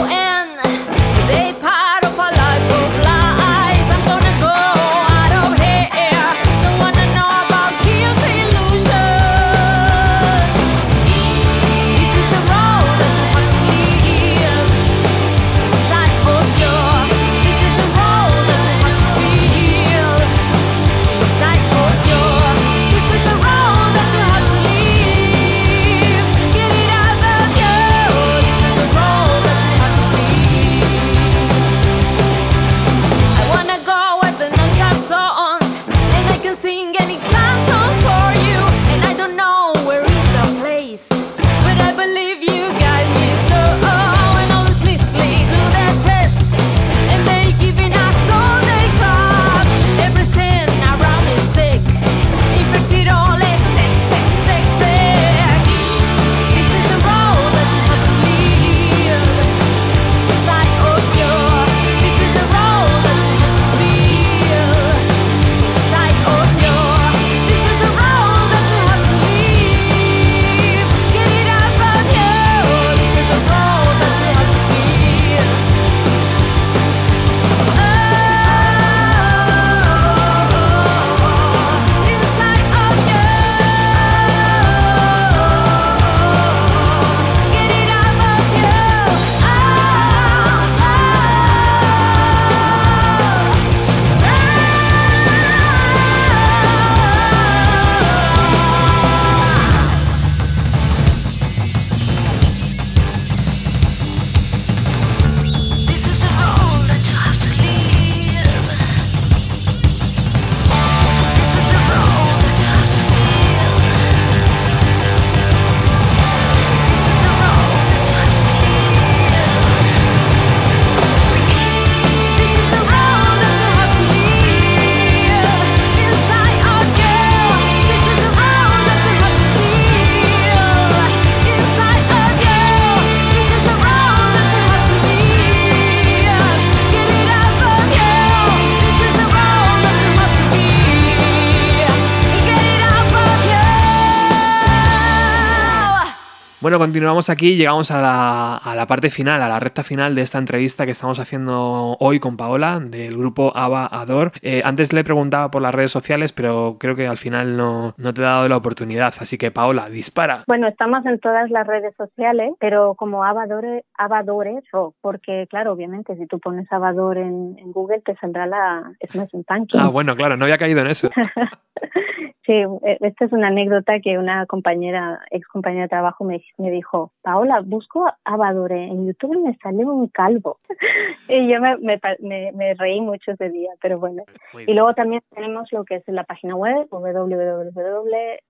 [146.66, 150.86] Bueno, continuamos aquí, llegamos a la, parte final, a la recta final de esta entrevista
[150.86, 154.32] que estamos haciendo hoy con Paola del grupo Ava Ador.
[154.42, 158.14] Eh, antes le preguntaba por las redes sociales, pero creo que al final no, no
[158.16, 160.44] te he dado la oportunidad, así que Paola, dispara.
[160.48, 164.64] Bueno, estamos en todas las redes sociales, pero como Avador, Avadores,
[165.02, 169.84] porque claro, obviamente si tú pones Avador en, en Google te saldrá la Smashing Pumpkins.
[169.84, 171.12] Ah, bueno, claro, no había caído en eso.
[172.46, 176.70] Sí, e, esta es una anécdota que una compañera, ex compañera de trabajo me, me
[176.70, 180.60] dijo, Paola, busco a Badore, en YouTube me sale un calvo.
[181.28, 184.24] y yo me, me, me, reí mucho ese día, pero bueno.
[184.68, 186.88] Y luego también tenemos lo que es la página web,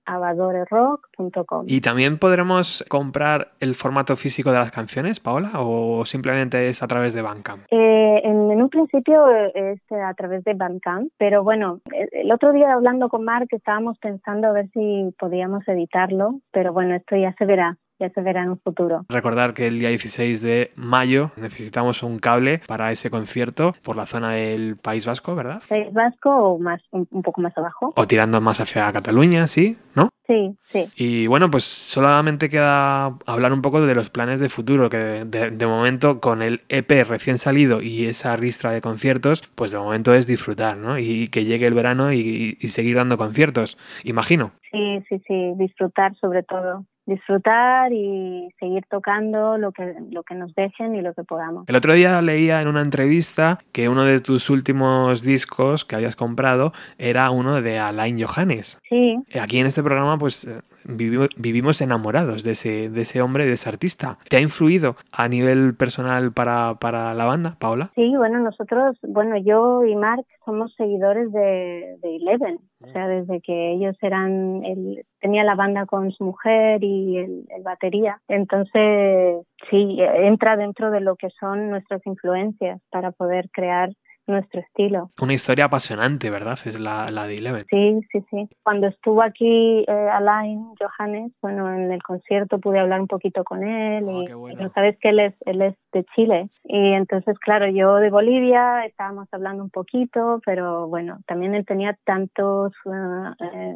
[0.06, 1.66] www.abadorerock.com.
[1.68, 6.88] ¿Y también podremos comprar el formato físico de las canciones, Paola, o simplemente es a
[6.88, 7.64] través de Bandcamp?
[7.72, 11.82] Eh, en, en, un principio es a través de Bandcamp, pero bueno,
[12.12, 16.95] el otro día hablando con Mark estábamos pensando a ver si podíamos editarlo, pero bueno,
[16.95, 19.06] esto ya se verá ya se verá en un futuro.
[19.10, 24.06] Recordar que el día 16 de mayo necesitamos un cable para ese concierto por la
[24.06, 25.62] zona del País Vasco, ¿verdad?
[25.68, 27.93] País Vasco o más un, poco más abajo.
[27.96, 29.78] O tirando más hacia Cataluña, ¿sí?
[29.96, 30.10] ¿No?
[30.28, 30.88] Sí, sí.
[30.96, 35.68] Y bueno, pues solamente queda hablar un poco de los planes de futuro, que de,
[35.68, 40.26] momento con el EP recién salido y esa ristra de conciertos, pues de momento es
[40.26, 40.98] disfrutar, ¿no?
[40.98, 44.52] Y que llegue el verano y seguir dando conciertos, imagino.
[44.72, 50.53] Sí, sí, sí, disfrutar sobre todo disfrutar y seguir tocando lo que, lo que nos
[50.56, 51.66] dejen y lo que podamos.
[51.68, 56.16] El otro día leía en una entrevista que uno de tus últimos discos que habías
[56.16, 58.80] comprado era uno de Alain Johannes.
[58.89, 59.18] Sí.
[59.39, 60.47] Aquí en este programa pues
[60.86, 64.17] vivimos enamorados de ese, de ese hombre, de ese artista.
[64.29, 67.91] ¿Te ha influido a nivel personal para, para la banda, Paola?
[67.95, 73.41] Sí, bueno, nosotros, bueno, yo y Mark somos seguidores de, de Eleven, o sea, desde
[73.41, 78.21] que ellos eran, el, tenía la banda con su mujer y el, el batería.
[78.27, 83.89] Entonces, sí, entra dentro de lo que son nuestras influencias para poder crear
[84.28, 85.09] nuestro estilo.
[85.21, 86.57] Una historia apasionante, ¿verdad?
[86.65, 87.65] Es la, la de Eleven.
[87.69, 88.49] Sí, sí, sí.
[88.63, 93.63] Cuando estuvo aquí eh, Alain Johannes, bueno, en el concierto pude hablar un poquito con
[93.63, 94.63] él Ah, y qué bueno.
[94.63, 98.86] no sabes que él es, él es de Chile y entonces, claro, yo de Bolivia
[98.86, 103.73] estábamos hablando un poquito, pero bueno, también él tenía tantos eh,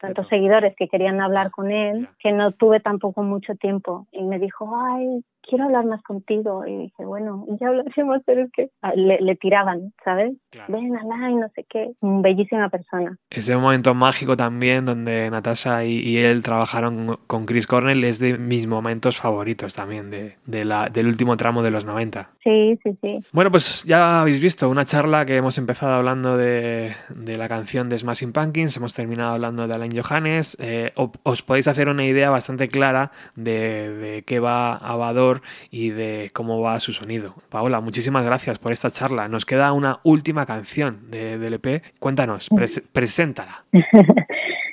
[0.00, 2.10] tantos seguidores que querían hablar con él Ya.
[2.18, 6.76] que no tuve tampoco mucho tiempo y me dijo, ay, quiero hablar más contigo y
[6.76, 10.32] dije, bueno, ya hablaremos, pero es que ah, le, le tiraban, ¿sabes?
[10.50, 10.72] Claro.
[10.72, 13.16] Ven, Alain, no sé qué, bellísima persona.
[13.30, 18.38] Ese momento mágico también donde Natasha y, y él trabajaron con- Chris Cornell es de
[18.38, 22.30] mis momentos favoritos también de, de la, del último tramo de los 90.
[22.44, 23.18] Sí, sí, sí.
[23.32, 27.88] Bueno, pues ya habéis visto una charla que hemos empezado hablando de, de la canción
[27.88, 30.56] de Smashing Pumpkins, hemos terminado hablando de Alain Johannes.
[30.60, 34.74] eh, os podéis hacer una idea bastante clara de, de qué va
[35.70, 37.34] Y de cómo va su sonido.
[37.50, 39.28] Paola, muchísimas gracias por esta charla.
[39.28, 41.82] Nos queda una última canción de, del EP.
[41.98, 43.64] Cuéntanos, pres- preséntala.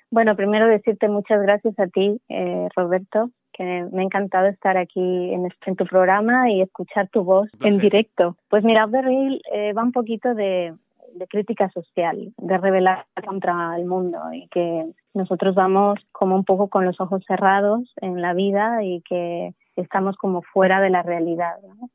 [0.10, 5.34] Bueno, primero decirte muchas gracias a ti, eh, Roberto, que me ha encantado estar aquí
[5.34, 8.38] en, este- en tu programa y escuchar tu voz en directo.
[8.50, 10.74] Pues mira, Rail eh, va un poquito de,
[11.14, 16.70] de crítica social, de rebelar contra el mundo y que nosotros vamos como un poco
[16.70, 21.56] con los ojos cerrados en la vida y que estamos como fuera de la realidad.
[21.64, 21.90] ¿no?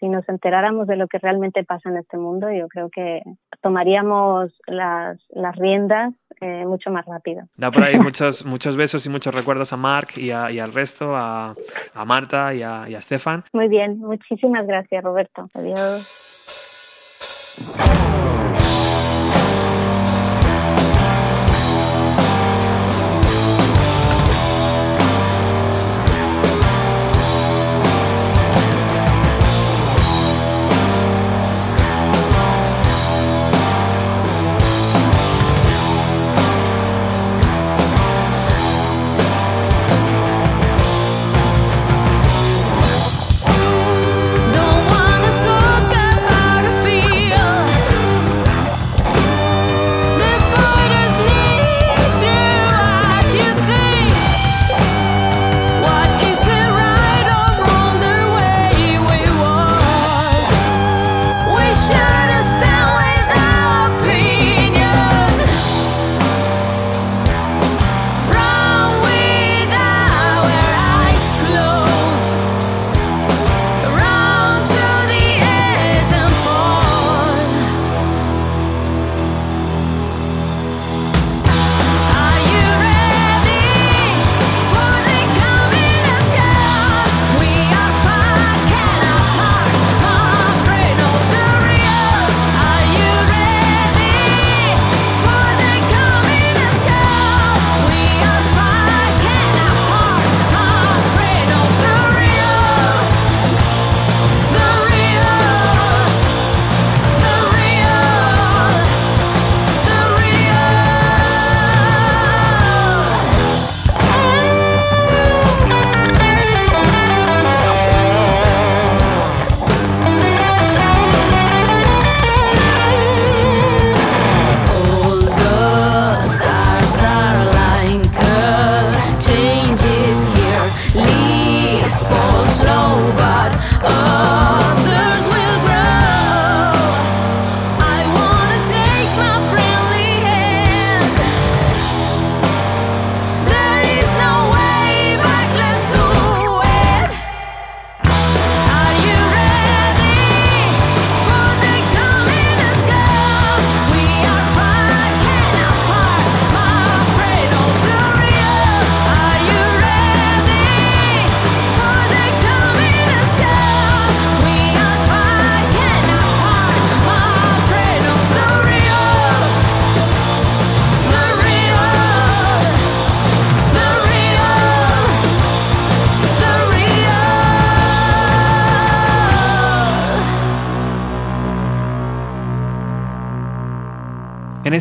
[0.00, 3.22] Si nos enteráramos de lo que realmente pasa en este mundo, yo creo que
[3.62, 7.42] tomaríamos las, las riendas eh, mucho más rápido.
[7.56, 10.72] Da por ahí muchos, muchos besos y muchos recuerdos a Mark y, a- y al
[10.72, 11.54] resto, a,
[11.94, 13.44] a Marta y a, y a Stefan.
[13.52, 15.48] Muy bien, muchísimas gracias, Roberto.
[15.54, 16.24] Adiós.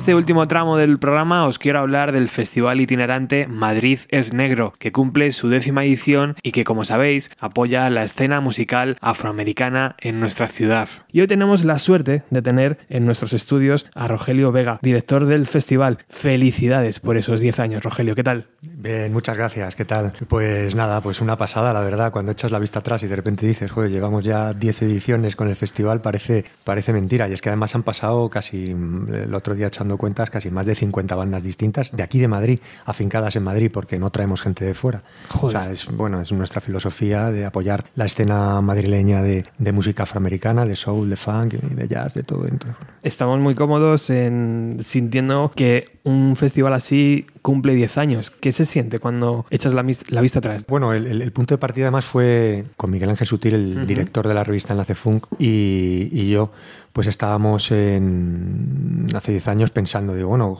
[0.07, 4.93] Este último tramo del programa os quiero hablar del festival itinerante Madrid es Negro, que
[4.93, 10.47] cumple su décima edición y que, como sabéis, apoya la escena musical afroamericana en nuestra
[10.47, 10.87] ciudad.
[11.11, 15.45] Y hoy tenemos la suerte de tener en nuestros estudios a Rogelio Vega, director del
[15.45, 15.97] festival.
[16.07, 18.45] Felicidades por esos 10 años, Rogelio, ¿qué tal?
[18.87, 20.13] Bien, muchas gracias, ¿qué tal?
[20.29, 23.45] Pues nada, pues una pasada, la verdad, cuando echas la vista atrás y de repente
[23.45, 27.27] dices, joder, llevamos ya 10 ediciones con el festival, parece, parece mentira.
[27.27, 30.73] Y es que además han pasado casi, el otro día echando cuentas, casi más de
[30.73, 34.73] 50 bandas distintas de aquí de Madrid, afincadas en Madrid, porque no traemos gente de
[34.73, 35.01] fuera.
[35.41, 40.03] O sea, es, bueno, es nuestra filosofía de apoyar la escena madrileña de, de música
[40.03, 42.47] afroamericana, de soul, de funk, de jazz, de todo.
[42.47, 48.29] Entonces, Estamos muy cómodos en sintiendo que un festival así cumple 10 años.
[48.29, 50.65] ¿Qué se siente cuando echas la, la vista atrás?
[50.67, 53.79] Bueno, el, el, el, punto de partida además fue con Miguel Ángel Sutil, el uh
[53.79, 53.85] -huh.
[53.85, 56.51] director de la revista Enlace Funk, y, y yo
[56.97, 60.57] pues estábamos hace 10 años pensando, digo, bueno,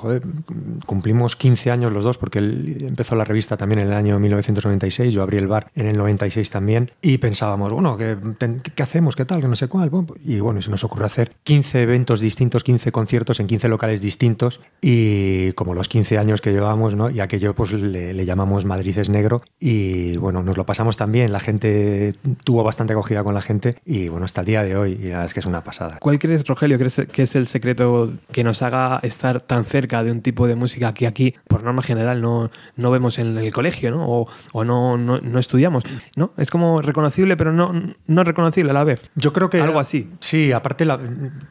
[0.85, 5.23] cumplimos 15 años los dos, porque empezó la revista también en el año 1996, yo
[5.23, 9.15] abrí el bar en el 96 también, y pensábamos, bueno, ¿qué, hacemos?
[9.15, 9.41] ¿Qué tal?
[9.41, 9.89] Que no sé cuál.
[10.23, 14.61] Y bueno, se nos ocurrió hacer 15 eventos distintos, 15 conciertos en 15 locales distintos,
[14.79, 17.09] y como los 15 años que llevábamos, ¿no?
[17.09, 21.39] Y aquello pues le, llamamos Madrid es negro, y bueno, nos lo pasamos también, la
[21.39, 22.13] gente
[22.43, 25.09] tuvo bastante acogida con la gente, y bueno, hasta el día de hoy, y la
[25.09, 25.97] verdad es que es una pasada.
[25.99, 30.11] ¿Cuál crees, Rogelio, crees que es el secreto que nos haga estar tan cerca de
[30.11, 33.91] un tipo de música que aquí, por norma general, no, no vemos en el colegio,
[33.91, 34.05] ¿no?
[34.07, 35.84] O, o no, no, no, estudiamos,
[36.15, 36.32] ¿no?
[36.38, 37.73] Es como reconocible, pero no,
[38.05, 39.09] no reconocible a la vez.
[39.15, 39.61] Yo creo que...
[39.61, 40.09] Algo así.
[40.19, 40.99] Sí, aparte la,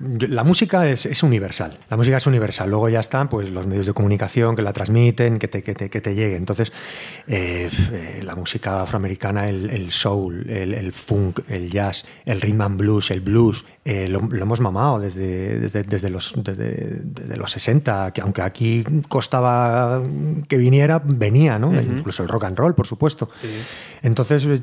[0.00, 1.78] la música es, es, universal.
[1.90, 2.70] La música es universal.
[2.70, 5.90] Luego ya están pues, los medios de comunicación que la transmiten, que te, que te,
[5.90, 6.36] que te llegue.
[6.36, 6.72] Entonces,
[7.26, 7.70] eh,
[8.22, 13.10] la música afroamericana, el, el soul, el, el, funk, el jazz, el rhythm and blues,
[13.10, 18.10] el blues, eh, lo, lo, hemos mamado desde, desde, desde, los, desde, desde, los 60,
[18.10, 20.02] que aunque aquí costaba
[20.48, 21.68] que viniera, venía, ¿no?
[21.68, 21.98] Uh -huh.
[21.98, 23.28] Incluso el rock and roll, por supuesto.
[23.32, 23.46] Sí.
[24.02, 24.60] Entonces, eh,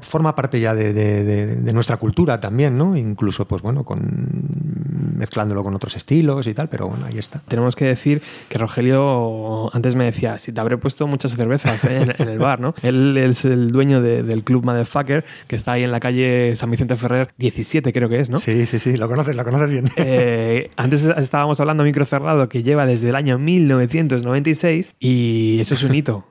[0.00, 2.96] forma parte ya de, de, nuestra cultura también, ¿no?
[2.96, 4.00] Incluso, pues bueno, con
[5.18, 7.42] mezclándolo con otros estilos y tal, pero bueno, ahí está.
[7.48, 11.96] Tenemos que decir que Rogelio antes me decía, si te habré puesto muchas cervezas ¿eh?
[12.02, 12.74] en, en, el bar, ¿no?
[12.82, 16.70] Él es el dueño de, del club Motherfucker, que está ahí en la calle San
[16.70, 18.37] Vicente Ferrer 17, creo que es, ¿no?
[18.38, 19.90] Sí, sí, sí, lo conoces, lo conoces bien.
[19.96, 25.82] Eh, antes estábamos hablando micro cerrado que lleva desde el año 1996 y eso es
[25.82, 26.24] un hito.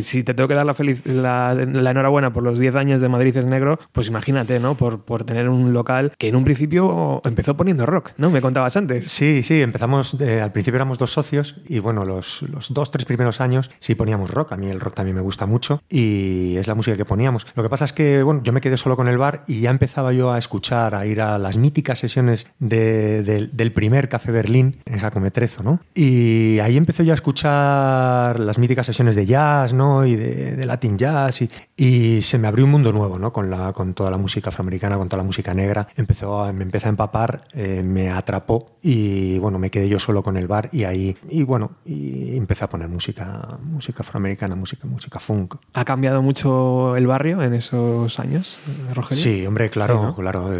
[0.00, 3.36] Si te tengo que dar la, feliz, la, enhorabuena por los 10 años de Madrid
[3.36, 4.76] es Negro, pues imagínate, ¿no?
[4.76, 8.30] Por, por tener un local que en un principio empezó poniendo rock, ¿no?
[8.30, 9.06] Me contabas antes.
[9.10, 13.40] Sí, sí, empezamos, al principio éramos dos socios y bueno, los, los dos, tres primeros
[13.40, 14.52] años sí poníamos rock.
[14.52, 17.46] A mí el rock también me gusta mucho y es la música que poníamos.
[17.54, 19.70] Lo que pasa es que, bueno, yo me quedé solo con el bar y ya
[19.70, 24.78] empezaba yo a escuchar, a ir a las míticas sesiones de, del primer Café Berlín
[24.84, 25.80] en Jacometrezo, ¿no?
[25.94, 30.04] Y ahí empecé yo a escuchar las míticas sesiones de jazz ¿no?
[30.04, 33.32] y de, de, Latin jazz y, y, se me abrió un mundo nuevo ¿no?
[33.32, 35.88] con, la, con toda la música afroamericana, con toda la música negra.
[35.96, 40.22] Empezó a, me empezó a empapar, eh, me atrapó y bueno, me quedé yo solo
[40.22, 44.86] con el bar y ahí, y bueno, y empecé a poner música, música afroamericana, música,
[44.86, 45.56] música funk.
[45.74, 48.58] ¿Ha cambiado mucho el barrio en esos años,
[48.94, 49.22] Rogelio?
[49.22, 50.16] Sí, hombre, claro, sí, ¿no?
[50.16, 50.50] claro.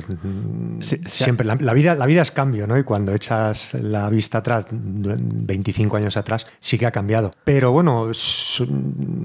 [0.80, 2.78] Sí, Siempre, la, la, vida, la vida es cambio, ¿no?
[2.78, 7.32] Y cuando echas la vista atrás, 25 años atrás, sí que ha cambiado.
[7.44, 8.10] Pero bueno,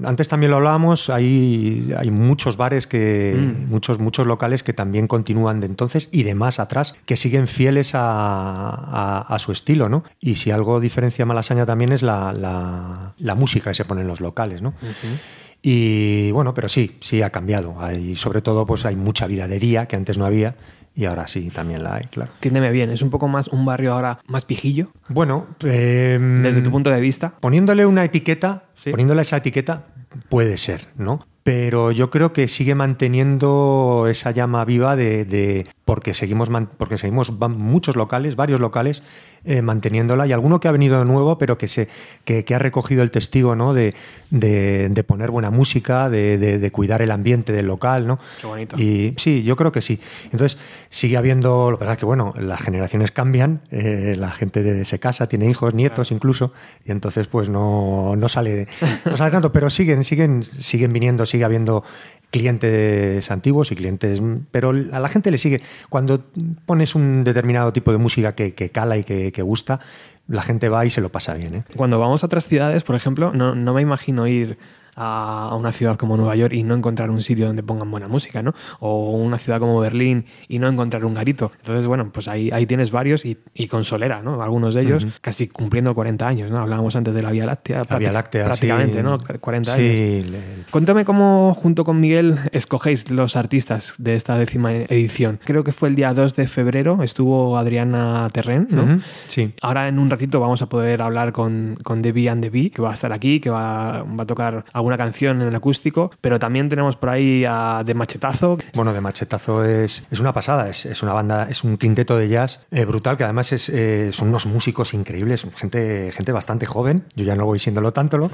[0.04, 3.70] antes también lo hablábamos, hay, hay muchos bares que, mm.
[3.70, 7.94] muchos, muchos locales que también continúan de entonces y de más atrás, que siguen fieles
[7.94, 10.04] a, a, a su estilo, ¿no?
[10.20, 14.02] Y si algo diferencia a Malasaña también es la, la, la, música que se pone
[14.02, 14.70] en los locales, ¿no?
[14.70, 15.18] Uh -huh.
[15.62, 17.76] Y bueno, pero sí, sí ha cambiado.
[17.80, 20.56] Hay, sobre todo, pues hay mucha vidadería que antes no había
[20.94, 22.32] y ahora sí también la hay, claro.
[22.34, 24.92] Entiéndeme bien, ¿es un poco más un barrio ahora más pijillo?
[25.08, 27.34] Bueno, eh, desde tu punto de vista.
[27.40, 28.90] Poniéndole una etiqueta, ¿Sí?
[28.90, 29.84] poniéndole esa etiqueta,
[30.28, 31.24] puede ser, ¿no?
[31.44, 37.32] Pero yo creo que sigue manteniendo esa llama viva de, de porque seguimos porque seguimos
[37.32, 39.02] muchos locales, varios locales
[39.44, 41.88] eh, manteniéndola y alguno que ha venido de nuevo, pero que se
[42.24, 43.74] que, que ha recogido el testigo, ¿no?
[43.74, 43.92] De,
[44.30, 48.20] de, de poner buena música, de, de, cuidar el ambiente del local, ¿no?
[48.40, 48.78] Qué bonito.
[48.78, 49.98] Y sí, yo creo que sí.
[50.26, 50.58] Entonces
[50.90, 55.00] sigue habiendo, lo que pasa es que bueno, las generaciones cambian, eh, la gente se
[55.00, 56.16] casa, tiene hijos, nietos claro.
[56.16, 56.52] incluso,
[56.84, 58.68] y entonces pues no, no sale
[59.04, 61.84] no sale tanto, pero siguen siguen siguen viniendo, sigue habiendo
[62.30, 65.60] clientes antiguos y clientes, pero a la gente le sigue.
[65.90, 66.24] Cuando
[66.66, 69.80] pones un determinado tipo de música que, cala y que, que, gusta,
[70.28, 71.56] la gente va y se lo pasa bien.
[71.56, 71.64] ¿eh?
[71.76, 74.56] Cuando vamos a otras ciudades, por ejemplo, no, no me imagino ir
[74.96, 78.08] a, a una ciudad como Nueva York y no encontrar un sitio donde pongan buena
[78.08, 78.52] música, ¿no?
[78.80, 81.52] O una ciudad como Berlín y no encontrar un garito.
[81.60, 84.42] Entonces, bueno, pues ahí, ahí tienes varios y, y con Solera, ¿no?
[84.42, 86.58] Algunos de ellos casi cumpliendo 40 años, ¿no?
[86.58, 87.82] Hablábamos antes de la Vía Láctea.
[87.88, 89.04] La Vía Láctea, Prácticamente, sí.
[89.04, 89.18] ¿no?
[89.40, 90.26] 40 Sí, años.
[90.30, 90.38] le-
[90.70, 95.38] Cuéntame cómo, junto con Miguel, escogéis los artistas de esta décima edición.
[95.44, 99.00] Creo que fue el día 2 de febrero, estuvo Adriana Terren, ¿no?
[99.28, 99.52] Sí.
[99.62, 102.82] Ahora en un ratito vamos a poder hablar con, con Debbie and the Bee, que
[102.82, 106.38] va a estar aquí, que va, va a tocar alguna canción en el acústico, pero
[106.38, 108.58] también tenemos por ahí a De Machetazo.
[108.74, 112.28] Bueno, de Machetazo es, es una pasada, es, es una banda, es un quinteto de
[112.28, 117.04] jazz eh, brutal, que además es, eh, son unos músicos increíbles, gente, gente bastante joven,
[117.14, 118.30] yo ya no voy siéndolo tanto,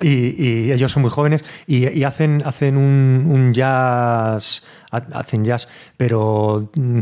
[0.00, 6.70] y, y ellos son muy jóvenes y, hacen, hacen un, jazz, ha- hacen jazz, pero...
[6.76, 7.00] mm,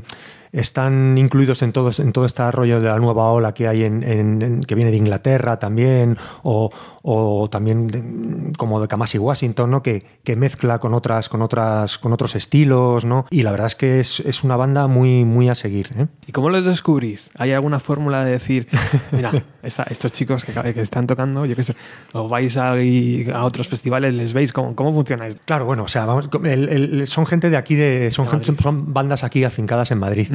[0.51, 4.61] están incluidos en todo, en todo este rollo de la nueva ola que hay en-
[4.63, 6.71] que viene de Inglaterra también, o,
[7.03, 9.83] o también como de Kamasi Washington, ¿no?
[9.83, 13.27] Que, que mezcla con otras, con otras, con otros estilos, ¿no?
[13.31, 15.91] Y la verdad es que es, es una banda muy, muy a seguir.
[15.97, 16.07] ¿eh?
[16.27, 17.31] ¿Y cómo los descubrís?
[17.39, 18.69] ¿Hay alguna fórmula de decir,
[19.13, 19.31] mira,
[19.63, 21.75] esta- estos chicos que, que están tocando, yo qué sé,
[22.13, 25.43] o vais a, a otros festivales, les veis cómo, cómo funciona esto?
[25.45, 28.93] Claro, bueno, o sea, vamos, el- el- son gente de aquí, de, son, gente- son
[28.93, 30.29] bandas aquí afincadas en Madrid.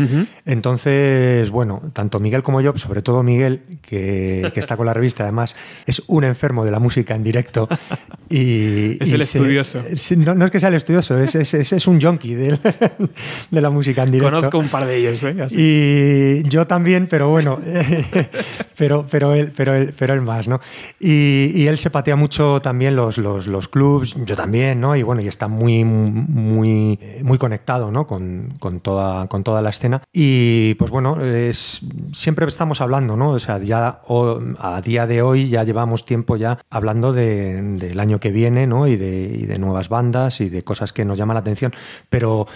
[0.45, 5.24] Entonces, bueno, tanto Miguel como yo, sobre todo Miguel, que, que está con la revista,
[5.24, 5.55] además,
[5.88, 7.68] es un enfermo de la música en directo.
[8.30, 9.82] Y, Es y el se- estudioso.
[10.18, 12.60] no, no es que sea el estudioso, es, es, es- es un junkie del-
[13.51, 14.36] de la música en directo.
[14.36, 15.36] Conozco un par de ellos, ¿eh?
[15.41, 15.56] Así.
[15.58, 17.60] Y yo también, pero bueno,
[18.78, 20.60] pero, pero, él, pero, él, pero él más, ¿no?
[20.99, 24.95] Y, y él se patea mucho también los, los, los clubs, yo también, ¿no?
[24.95, 28.06] Y bueno, y está muy, muy, muy conectado, ¿no?
[28.08, 30.01] Con, con, toda, con toda la escena.
[30.12, 31.82] Y pues bueno, es,
[32.14, 33.30] siempre estamos hablando, ¿no?
[33.32, 34.01] O sea, ya
[34.60, 38.88] a día de hoy ya llevamos tiempo ya hablando de- del año que viene, ¿no?
[38.88, 39.10] Y de,
[39.41, 41.72] y de nuevas bandas y de cosas que nos llaman la atención.
[42.10, 42.48] Pero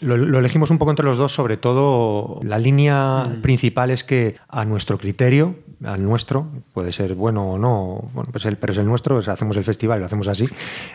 [0.00, 4.36] lo, lo elegimos un poco entre los dos, sobre todo la línea principal es que
[4.48, 8.78] a nuestro criterio, al nuestro, puede ser bueno o no, bueno, pues el, pero es
[8.78, 10.46] el nuestro, sea, hacemos el festival y lo hacemos así.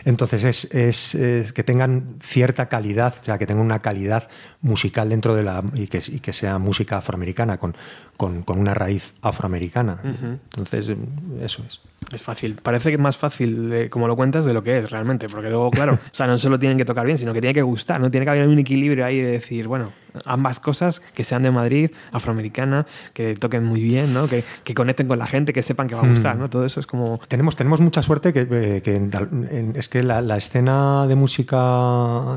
[0.04, 4.28] Entonces es, es, es que tengan cierta calidad, o sea, que tengan una calidad
[4.60, 5.62] musical dentro de la.
[5.74, 7.76] y que, y que sea música afroamericana, con,
[8.16, 10.00] con, con una raíz afroamericana.
[10.02, 10.92] Entonces,
[11.40, 11.80] eso es.
[12.12, 12.56] Es fácil.
[12.62, 15.28] Parece que es más fácil, eh, como lo cuentas, de lo que es realmente.
[15.28, 17.62] Porque luego, claro, o sea, no solo tienen que tocar bien, sino que tiene que
[17.62, 18.10] gustar, ¿no?
[18.10, 19.92] Tiene que haber un equilibrio ahí de decir, bueno,
[20.24, 24.26] ambas cosas, que sean de Madrid, afroamericana, que toquen muy bien, ¿no?
[24.28, 26.48] Que, que conecten con la gente, que sepan que va a gustar, ¿no?
[26.48, 27.20] Todo eso es como...
[27.28, 29.10] Tenemos, tenemos mucha suerte que, eh, que en-
[29.50, 31.58] en- es que la, la escena de música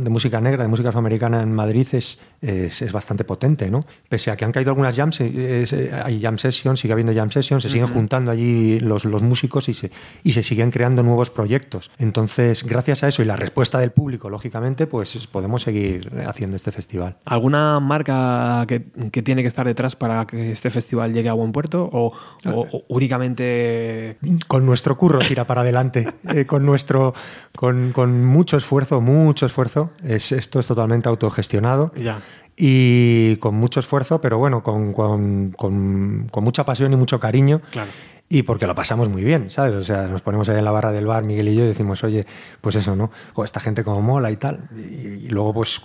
[0.01, 3.86] de música negra, de música afroamericana en Madrid es, es, es bastante potente, ¿no?
[4.09, 7.29] Pese a que han caído algunas jams, es, eh, hay jam sessions, sigue habiendo jam
[7.29, 9.91] sessions, se siguen juntando allí los, los músicos y se,
[10.23, 11.91] y se siguen creando nuevos proyectos.
[11.99, 16.71] Entonces, gracias a eso y la respuesta del público, lógicamente, pues podemos seguir haciendo este
[16.71, 17.17] festival.
[17.25, 21.51] ¿Alguna marca que, que tiene que estar detrás para que este festival llegue a buen
[21.51, 21.89] puerto?
[21.91, 22.07] ¿O,
[22.45, 24.17] o- o únicamente
[24.47, 27.13] con nuestro curro tira para adelante, eh, con nuestro,
[27.55, 29.91] con, con mucho esfuerzo, mucho esfuerzo.
[30.03, 32.19] Es, esto es totalmente autogestionado ya?
[32.57, 37.61] y con mucho esfuerzo, pero bueno, con, con- con- con mucha pasión y mucho cariño.
[37.72, 37.89] Claro.
[38.34, 39.75] Y porque lo pasamos muy bien, ¿sabes?
[39.75, 42.01] O sea, nos ponemos ahí en la barra del bar, Miguel y yo, y decimos,
[42.05, 42.25] oye,
[42.61, 43.11] pues eso, ¿no?
[43.34, 44.69] O esta gente como mola y tal.
[44.73, 45.82] Y, y luego, pues,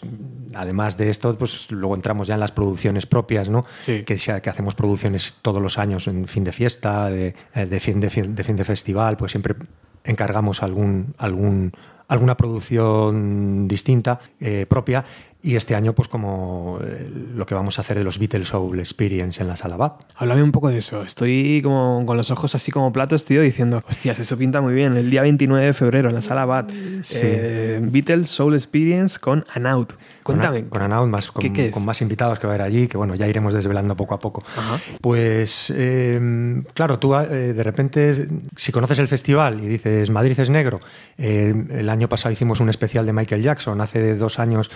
[0.55, 3.65] además de esto, pues luego entramos ya en las producciones propias, ¿no?
[3.79, 4.05] Sí.
[4.05, 7.99] Que, que hacemos producciones todos los años, en fin de fiesta, de, eh, de fin,
[7.99, 9.57] de, fin, de fin de festival, pues siempre
[10.05, 11.73] encargamos algún, algún,
[12.07, 15.05] alguna producción distinta, eh, propia.
[15.47, 18.81] Y este año, pues como eh, lo que vamos a hacer de los Beatles Soul
[18.81, 20.01] Experience en la Sala BAP.
[20.17, 21.03] Háblame un poco de eso.
[21.05, 24.97] Estoy como con los ojos así como platos, tío, diciendo, hostias, eso pinta muy bien.
[24.97, 26.73] El día 29 de febrero en la sala BAT.
[27.15, 29.93] Eh, Beatles Soul Experience con Anaut.
[30.25, 30.63] Cuéntame.
[30.63, 31.73] Con, con Anaud, más, con, ¿Qué- qué es?
[31.75, 34.19] con más invitados que va a haber allí, que bueno, ya iremos desvelando poco a
[34.19, 34.43] poco.
[34.57, 34.81] Ajá.
[35.01, 38.27] Pues, eh, claro, tú eh, de repente,
[38.57, 40.81] si conoces el festival y dices Madrid es negro,
[41.19, 44.73] el año pasado hicimos un especial de Michael Jackson, hace dos años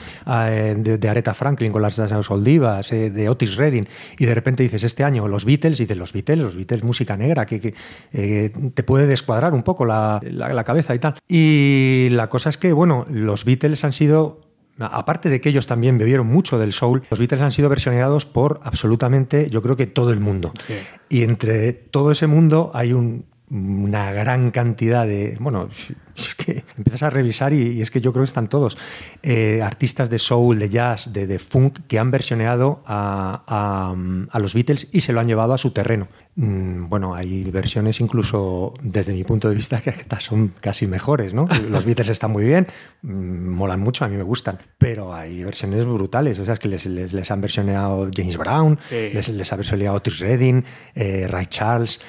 [0.61, 3.87] eh, de, de Aretha Franklin con las las Oldivas, eh, de Otis Redding,
[4.19, 7.17] y de repente dices este año los Beatles, y dices los Beatles, los Beatles, música
[7.17, 7.75] negra, que, que,
[8.13, 11.15] eh, te puede descuadrar un poco la, la- la cabeza y tal.
[11.29, 14.49] Y la cosa es que, bueno, los Beatles han sido
[14.83, 18.61] Aparte de que ellos también bebieron mucho del soul, los Beatles han sido versionados por
[18.65, 20.53] absolutamente, yo creo que todo el mundo.
[20.59, 20.73] Sí.
[21.11, 25.37] Y entre todo ese mundo hay un una gran cantidad de.
[25.41, 25.69] Bueno,
[26.17, 28.79] es que empiezas a revisar y, es que yo creo que están todos.
[29.23, 33.95] Eh, artistas de soul, de jazz, de, de funk, que han versioneado a, a,
[34.31, 36.09] a, los Beatles y se lo han llevado a su terreno.
[36.37, 41.49] Mm, bueno, hay versiones incluso, desde mi punto de vista, que son casi mejores, ¿no?
[41.71, 42.69] Los Beatles están muy bien,
[43.03, 46.39] mm, molan mucho, a mí me gustan, pero hay versiones brutales.
[46.39, 49.11] O sea, es que les, les, les han versioneado James Brown, sí.
[49.13, 52.01] les, les, ha versioneado Otis Redding, eh, Ray Charles.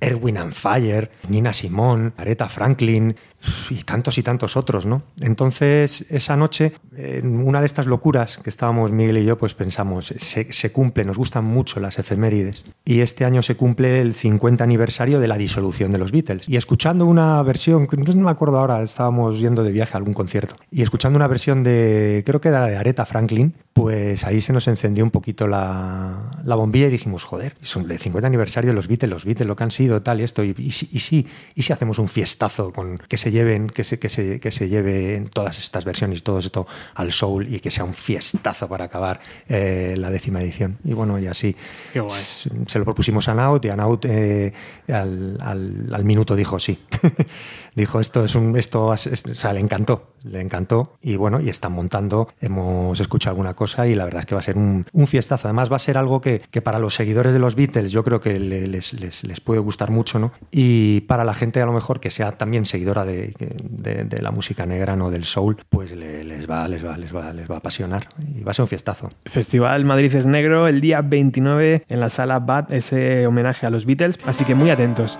[0.00, 3.14] Erwin and Fire, Nina Simone, Aretha Franklin
[3.70, 5.02] y tantos y tantos otros, ¿no?
[5.20, 10.12] Entonces, esa noche, en una de estas locuras que estábamos Miguel y yo, pues pensamos,
[10.16, 12.64] se, cumple, nos gustan mucho las efemérides.
[12.84, 16.48] Y este año se cumple el 50 aniversario de la disolución de los Beatles.
[16.48, 20.56] Y escuchando una versión, no me acuerdo ahora, estábamos yendo de viaje a algún concierto,
[20.70, 24.68] y escuchando una versión de, creo que era de Aretha Franklin, pues ahí se nos
[24.68, 28.88] encendió un poquito la, la bombilla y dijimos, joder, son el 50 aniversario de los
[28.88, 31.62] Beatles, los Beatles, lo que han sido, tal y esto, y, y, y, sí, y
[31.62, 35.16] si hacemos un fiestazo con que se lleven, que se, que se, que se lleve
[35.16, 38.84] en todas estas versiones y todo esto al soul y que sea un fiestazo para
[38.86, 40.78] acabar eh, la décima edición.
[40.84, 41.56] Y bueno, y así
[42.66, 44.52] se lo propusimos a Naut y a Naut eh,
[44.88, 46.78] al, al, al, minuto dijo sí.
[47.74, 51.48] dijo esto es un esto es, o sea, le encantó, le encantó y bueno, y
[51.48, 54.86] están montando, hemos escuchado alguna cosa y la verdad es que va a ser un,
[54.92, 55.48] un fiestazo.
[55.48, 58.20] Además va a ser algo que, que, para los seguidores de los Beatles yo creo
[58.20, 60.32] que les, les, les puede gustar mucho, ¿no?
[60.50, 64.66] Y para la gente a lo mejor que sea también seguidora de, de, la música
[64.66, 67.58] negra, no del soul, pues le, les, va, les, va, les, va, les va a
[67.58, 69.08] apasionar y va a ser un fiestazo.
[69.24, 73.86] Festival Madrid es Negro el día 29 en la sala BAT, ese homenaje a los
[73.86, 75.18] Beatles, así que muy atentos.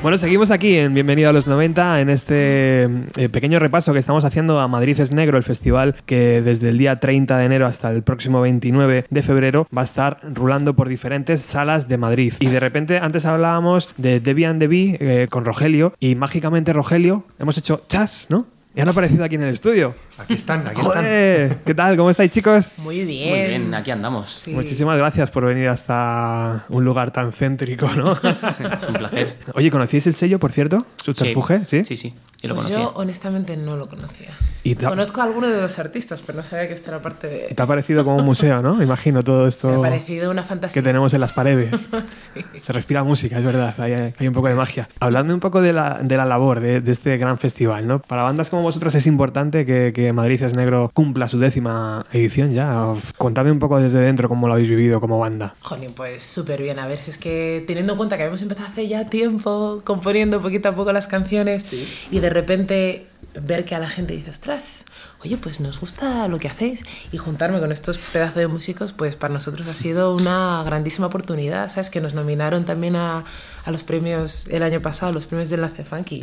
[0.00, 4.24] Bueno, seguimos aquí en Bienvenido a los 90 en este eh, pequeño repaso que estamos
[4.24, 7.90] haciendo a Madrid es Negro, el festival que desde el día 30 de enero hasta
[7.90, 12.32] el próximo 29 de febrero va a estar rulando por diferentes salas de Madrid.
[12.38, 17.58] Y de repente antes hablábamos de Debian Debbie eh, con Rogelio y mágicamente Rogelio hemos
[17.58, 18.46] hecho chas, ¿no?
[18.76, 19.96] Y han aparecido aquí en el estudio.
[20.18, 20.96] Aquí están, aquí están.
[20.96, 21.96] Joder, ¿Qué tal?
[21.96, 22.68] ¿Cómo estáis, chicos?
[22.78, 23.30] Muy bien.
[23.30, 24.30] Muy bien, aquí andamos.
[24.30, 24.50] Sí.
[24.50, 28.12] Muchísimas gracias por venir hasta un lugar tan céntrico, ¿no?
[28.14, 29.36] Es un placer.
[29.54, 30.84] Oye, ¿conocíais el sello, por cierto?
[31.04, 31.84] Subterfuge, ¿sí?
[31.84, 32.14] Sí, sí.
[32.42, 34.30] Yo lo Pues yo honestamente no lo conocía.
[34.62, 37.38] Y Conozco a alguno de los artistas, pero no sabía que esto era parte de...
[37.54, 38.80] te ha parecido como un museo, ¿no?
[38.88, 40.74] Imagino todo esto Me ha parecido una fantasía.
[40.80, 41.88] que tenemos en las paredes.
[42.08, 42.42] Sí.
[42.62, 44.88] Se respira música, es verdad, hay, hay un poco de magia.
[45.00, 48.00] Hablando un poco de la, de la labor de, de este gran festival, ¿no?
[48.00, 52.54] Para bandas como vosotras es importante que, que Madrid es Negro cumpla su décima edición
[52.54, 52.92] ya.
[53.16, 55.54] Contadme un poco desde dentro cómo lo habéis vivido como banda.
[55.60, 56.78] Jolín, pues súper bien.
[56.78, 60.40] A ver, si es que teniendo en cuenta que habíamos empezado hace ya tiempo componiendo
[60.40, 61.72] poquito a poco las canciones
[62.10, 63.06] y de repente
[63.42, 64.84] ver que a la gente dice, ostras,
[65.24, 69.16] oye, pues nos gusta lo que hacéis y juntarme con estos pedazos de músicos, pues
[69.16, 71.90] para nosotros ha sido una grandísima oportunidad, ¿sabes?
[71.90, 73.24] Que nos nominaron también a,
[73.64, 76.20] a los premios el año pasado, los premios de Enlace Funky.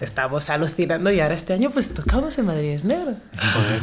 [0.00, 3.12] Estamos alucinando y ahora este año pues tocamos en Madrid es Negro.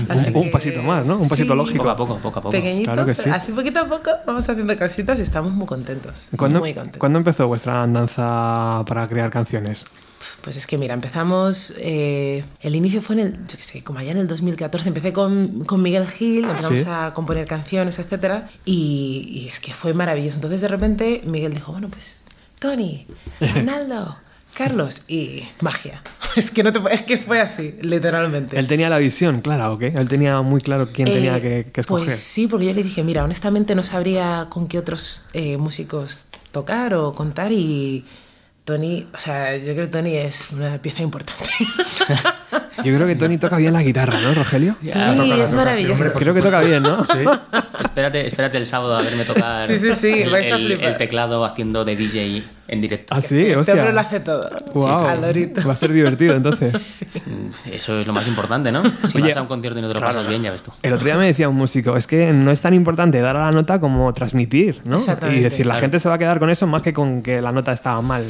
[0.10, 1.18] Así un, un pasito más, ¿no?
[1.18, 1.58] Un pasito Sí.
[1.58, 1.84] lógico.
[1.84, 2.52] Poco a poco, poco a poco.
[2.52, 3.30] Pequeñito, Claro que sí.
[3.30, 6.30] así poquito a poco vamos haciendo cositas y estamos muy contentos.
[6.38, 7.00] ¿Cuándo, muy contentos.
[7.00, 9.86] ¿Cuándo empezó vuestra andanza para crear canciones?
[10.42, 14.00] Pues es que mira, empezamos, eh, el inicio fue en el, yo qué sé, como
[14.00, 16.88] allá en el 2014, empecé con, con Miguel Gil, empezamos Sí.
[16.90, 20.38] a componer canciones, etcétera, y, y es que fue maravilloso.
[20.38, 22.24] Entonces de repente Miguel dijo, bueno, pues
[22.60, 23.06] Tony,
[23.56, 24.18] Ronaldo,
[24.54, 26.02] Carlos y magia.
[26.36, 28.60] Es que no te, es que fue así, literalmente.
[28.60, 29.84] Él tenía la visión clara, ¿ok?
[29.84, 32.08] Él tenía muy claro quién tenía Eh, que, que escoger.
[32.08, 36.26] Pues sí, porque yo le dije, mira, honestamente no sabría con qué otros eh, músicos
[36.52, 38.04] tocar o contar y
[38.66, 41.46] Tony, o sea, yo creo que Tony es una pieza importante.
[42.84, 44.76] Yo creo que Tony toca bien la guitarra, ¿no, Rogelio?
[44.92, 45.94] Tony toca la es maravilloso.
[46.04, 47.06] hombre, Creo que toca bien, ¿no?
[47.06, 47.20] Sí.
[47.86, 50.88] Espérate, espérate el sábado a verme tocar Sí, sí, sí, el, vais a el- flipar.
[50.90, 53.14] el teclado haciendo de DJ en directo.
[53.16, 53.74] Ah, sí, este hostia.
[53.76, 54.50] hombre lo hace todo.
[55.08, 55.62] Al lorito.
[55.68, 56.74] Va a ser divertido entonces.
[57.26, 58.84] Mm, Eso es lo más importante, ¿no?
[59.08, 60.72] Si Oye, vas a un concierto y no te lo pasas bien, ya ves tú.
[60.84, 63.46] El otro día me decía un músico, es que no es tan importante dar a
[63.46, 64.98] la nota como transmitir, ¿no?
[64.98, 65.40] Exactamente.
[65.40, 65.82] Y decir, la Claro.
[65.82, 68.24] gente se va a quedar con eso más que con que la nota estaba mal.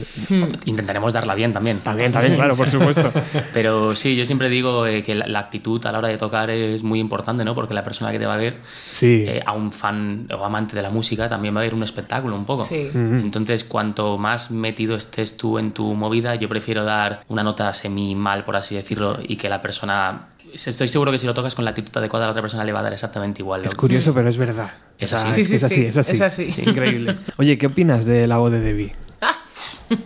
[0.66, 1.80] Intentaremos darla bien también.
[1.80, 3.12] También, también, claro, por supuesto.
[3.54, 6.50] Pero sí, yo siempre digo eh, que la, la actitud a la hora de tocar
[6.50, 7.56] es muy importante, ¿no?
[7.56, 8.58] Porque la persona que te va a ver,
[8.92, 9.26] Sí.
[9.28, 12.36] eh, a un fan o amante de la música, también va a ver un espectáculo
[12.36, 12.64] un poco.
[12.64, 12.90] Sí.
[12.94, 18.16] Entonces, cuanto más metido estés tú en tu movida, yo prefiero dar una nota semi
[18.16, 20.28] mal, por así decirlo, y que la persona...
[20.54, 22.72] Estoy seguro que si lo tocas con la actitud adecuada, a la otra persona le
[22.72, 23.64] va a dar exactamente igual.
[23.66, 24.72] Es curioso, pero es verdad.
[24.98, 25.28] Es así.
[25.28, 26.12] es, Sí, así, sí, es así.
[26.14, 26.44] es así.
[26.50, 27.18] Es increíble.
[27.38, 28.96] Oye, ¿qué opinas de la voz de Debbie?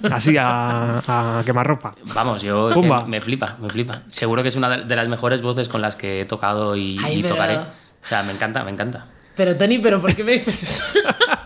[0.12, 1.96] Así a, a quemarropa.
[2.14, 3.06] Vamos, yo Pumba.
[3.06, 4.02] me flipa, me flipa.
[4.10, 7.20] Seguro que es una de las mejores voces con las que he tocado y, Ay,
[7.20, 7.56] y pero- tocaré.
[7.58, 7.66] O
[8.04, 9.06] sea, me encanta, me encanta.
[9.36, 10.84] Pero Tony, ¿pero por qué me dices eso?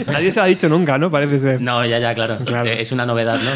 [0.06, 1.10] Nadie se lo ha dicho nunca, ¿no?
[1.10, 1.60] Parece ser.
[1.60, 2.38] No, ya, ya, claro.
[2.44, 2.70] Claro.
[2.70, 3.50] Es una novedad, ¿no?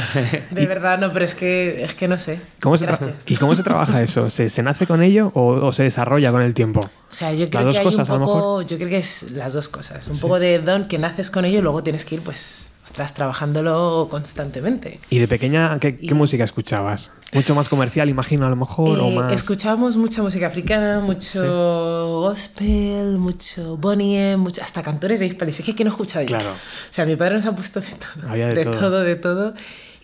[0.51, 2.41] De verdad, no, pero es que, es que no sé.
[2.61, 2.87] ¿Cómo se.
[3.27, 4.31] ¿Y cómo se trabaja eso?
[4.31, 6.81] ¿Se, se nace con ello o, o se desarrolla con el tiempo?
[6.81, 9.33] O sea, yo creo Las dos que hay cosas, un poco, yo creo que es
[9.33, 10.07] las dos cosas.
[10.09, 13.15] Un poco de don que naces con ello y luego tienes que ir, pues, ostras,
[13.15, 14.99] trabajándolo constantemente.
[15.11, 17.12] ¿Y de pequeña qué, qué Y- música escuchabas?
[17.33, 18.99] ¿Mucho más comercial, imagino, a lo mejor?
[18.99, 19.33] ¿O Eh, más...?
[19.33, 25.61] Escuchábamos mucha música africana, mucho gospel, mucho Bonnie mucho, hasta cantores de hispalis.
[25.61, 26.37] Es que, ¿qué no he escuchado yo?
[26.37, 26.51] Claro.
[26.51, 28.29] O sea, mi padre nos ha puesto de todo.
[28.29, 28.79] Había de todo.
[28.79, 29.01] todo.
[29.03, 29.55] de todo.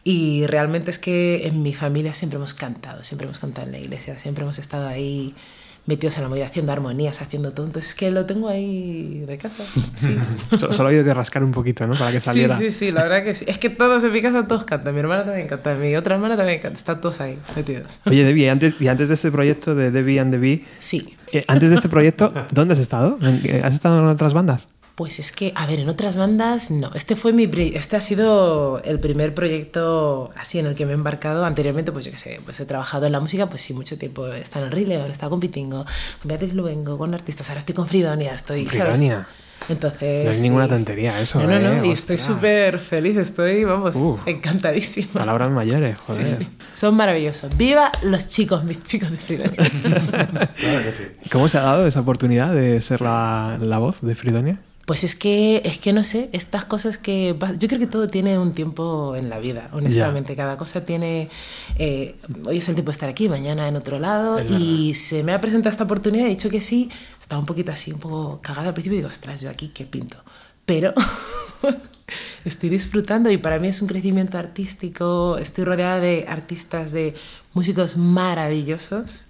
[0.05, 3.79] Y realmente es que en mi familia siempre hemos cantado, siempre hemos cantado en la
[3.81, 5.35] iglesia, siempre hemos estado ahí
[5.87, 7.67] metidos en la movida, haciendo armonías, haciendo todo.
[7.67, 9.65] Entonces es que lo tengo ahí de casa.
[9.97, 10.17] Sí.
[10.59, 11.97] So- Solo ha habido que rascar un poquito, ¿no?
[11.97, 12.59] Para que Sí, saliera.
[12.59, 13.45] sí, sí, la verdad que sí.
[13.49, 14.93] Es que todos en mi casa todos cantan.
[14.95, 16.77] Mi hermana también canta, mi otra hermana también canta.
[16.79, 18.01] Están todos ahí metidos.
[18.07, 21.15] Oye, Debbie, y antes, y antes de este proyecto de Debbie and Debbie, Sí.
[21.33, 23.19] eh, antes de este proyecto, ¿dónde has estado?
[23.23, 24.69] ¿En qué- ¿Has estado en otras bandas?
[24.97, 26.91] Pues es que, a ver, en otras bandas no.
[26.95, 30.95] Este fue mi este ha sido el primer proyecto así en el que me he
[30.95, 31.45] embarcado.
[31.45, 34.27] Anteriormente, pues yo qué sé, pues he trabajado en la música, pues sí, mucho tiempo.
[34.27, 37.49] He estado en el Rey León, he estado compitiendo con Beatriz Luengo, con artistas.
[37.51, 38.65] Ahora estoy con Fridonia, estoy.
[38.65, 39.29] Fridonia.
[39.69, 40.25] Entonces.
[40.25, 40.43] No es sí.
[40.45, 41.83] ninguna tontería eso, No, no, no.
[41.83, 41.89] ¿eh?
[41.89, 44.19] Y estoy súper feliz, estoy, vamos, Uh.
[44.25, 45.13] encantadísima.
[45.13, 46.39] Palabras mayores, Sí, joder.
[46.39, 46.49] sí.
[46.73, 47.55] Son maravillosos.
[47.59, 49.57] ¡Viva los chicos, mis chicos de Fridonia!
[50.57, 51.03] Claro que sí.
[51.31, 54.59] ¿Cómo se ha dado esa oportunidad de ser la, la voz de Fridonia?
[54.87, 57.37] Pues es que, es que no sé, estas cosas que...
[57.59, 60.37] Yo creo que todo tiene un tiempo en la vida, honestamente.
[60.37, 61.29] Cada cosa tiene...
[61.77, 62.15] eh,
[62.45, 64.39] hoy es el tiempo de estar aquí, mañana en otro lado.
[64.39, 66.89] Es y se me ha presentado esta oportunidad, he dicho que sí.
[67.21, 69.87] Estaba un poquito así, un poco cagada al principio y digo, ostras, yo aquí qué
[69.87, 70.19] pinto.
[70.65, 70.95] Pero
[72.45, 75.37] estoy disfrutando y para mí es un crecimiento artístico.
[75.39, 77.13] Estoy rodeada de artistas, de
[77.55, 79.27] músicos maravillosos.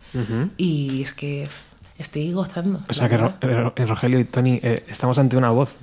[0.57, 1.49] Y es que
[1.99, 2.81] estoy gozando.
[2.89, 3.17] O sea que.
[3.17, 3.35] Ro-
[3.77, 5.79] en Rogelio y Tony eh, estamos ante una voz,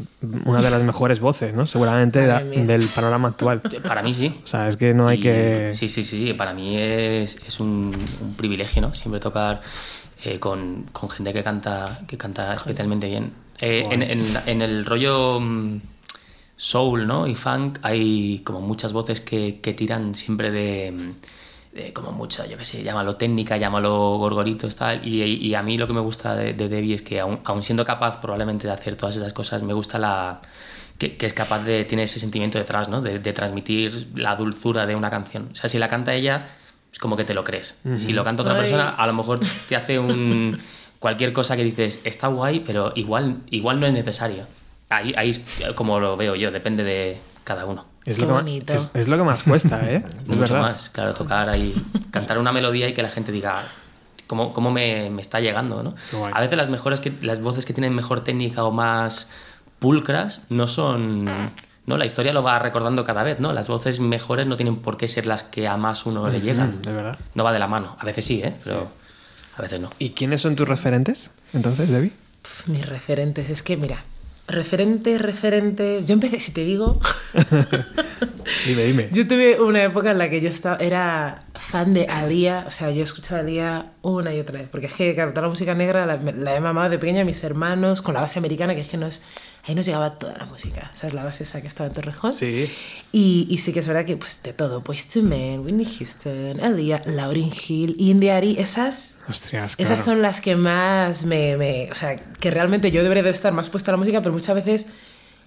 [0.46, 1.66] una de las mejores voces, ¿no?
[1.68, 3.62] Seguramente de- del panorama actual.
[3.62, 4.36] Para mí sí.
[4.44, 5.72] O sea, es que no hay Y- que...
[5.74, 8.94] Sí, sí, sí, para mí es, es un, un privilegio, ¿no?
[8.94, 9.62] Siempre tocar
[10.24, 13.32] eh, con, con gente que canta, que canta especialmente bien.
[13.60, 15.80] Eh, en, en- en el rollo mm,
[16.58, 17.28] soul ¿no?
[17.28, 20.94] y funk hay como muchas voces que, que tiran siempre de,
[21.74, 25.08] de como mucho, yo qué sé, llámalo técnica, llámalo gorgoritos, tal.
[25.08, 27.64] Y, y a mí lo que me gusta de, de Debbie es que aun, aun
[27.64, 30.42] siendo capaz probablemente de hacer todas esas cosas, me gusta la...
[30.98, 33.02] Que, que es capaz de, tiene ese sentimiento detrás, ¿no?
[33.02, 35.50] De, de transmitir la dulzura de una canción.
[35.52, 36.46] O sea, si la canta ella,
[36.92, 37.82] es como que te lo crees.
[37.98, 38.62] Si lo canta otra Ay.
[38.62, 40.60] persona, a lo mejor te hace un
[41.00, 44.46] cualquier cosa que dices, está guay, pero igual, igual no es necesario.
[44.90, 45.44] Ahí, ahí es
[45.74, 47.86] como lo veo yo, depende de cada uno.
[48.06, 48.74] Es Qué lo, que bonito.
[48.74, 50.04] es, es lo que más cuesta, ¿eh?
[50.22, 50.62] Es Mucho verdad.
[50.62, 51.74] más, claro, tocar ahí,
[52.12, 53.64] cantar una melodía y que la gente diga
[54.28, 55.96] cómo, cómo me, me está llegando, ¿no?
[56.34, 59.30] A veces las mejores que, las voces que tienen mejor técnica o más
[59.80, 61.26] pulcras no son
[61.86, 63.52] no la historia lo va recordando cada vez, ¿no?
[63.52, 66.82] Las voces mejores no tienen por qué ser las que a más uno le llegan.
[66.82, 67.18] de verdad.
[67.36, 67.98] No va de la mano.
[68.00, 68.56] A veces sí, ¿eh?
[68.64, 68.90] Pero
[69.58, 69.90] a veces no.
[70.00, 72.14] ¿Y quiénes son tus referentes, entonces, Debbie?
[72.68, 74.04] Mis referentes, es que mira,
[74.48, 76.08] referentes, referentes.
[76.08, 77.00] Yo empecé, si te digo,
[78.68, 79.10] Dime, dime.
[79.12, 82.92] yo tuve una época en la que yo estaba, era fan de Alia, o sea,
[82.92, 85.74] yo escuchaba a Alia una y otra vez, porque es que, claro, toda la música
[85.74, 88.90] negra la, la he mamado de pequeña, mis hermanos, con la base americana, que es
[88.90, 89.24] que no es,
[89.66, 91.14] ahí nos llegaba toda la música, ¿sabes?
[91.14, 92.34] La base esa que estaba en Torrejón.
[92.34, 92.70] Sí.
[93.12, 96.60] Y, y sí que es verdad que, pues, de todo, pues, to Men, Whitney Houston,
[96.62, 100.04] Alia, Lauryn Hill, India Ari, esas Hostias, esas claro.
[100.04, 103.70] son las que más me, me- O sea, que realmente yo debería de estar más
[103.70, 104.88] puesta a la música, pero muchas veces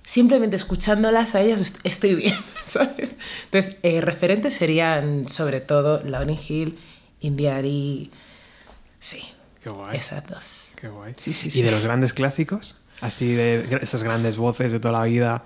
[0.02, 2.34] simplemente escuchándolas a ellas est- estoy bien,
[2.64, 3.16] ¿sabes?
[3.44, 6.78] Entonces, eh, referentes serían sobre todo Lauryn Hill,
[7.20, 8.10] Indiari.
[8.98, 9.20] Sí,
[9.62, 9.96] Qué guay.
[9.98, 10.72] esas dos.
[10.80, 11.12] Qué guay.
[11.16, 11.62] Sí, sí, ¿Y sí.
[11.62, 12.76] de los grandes clásicos?
[13.00, 15.42] Así de esas grandes voces de toda la vida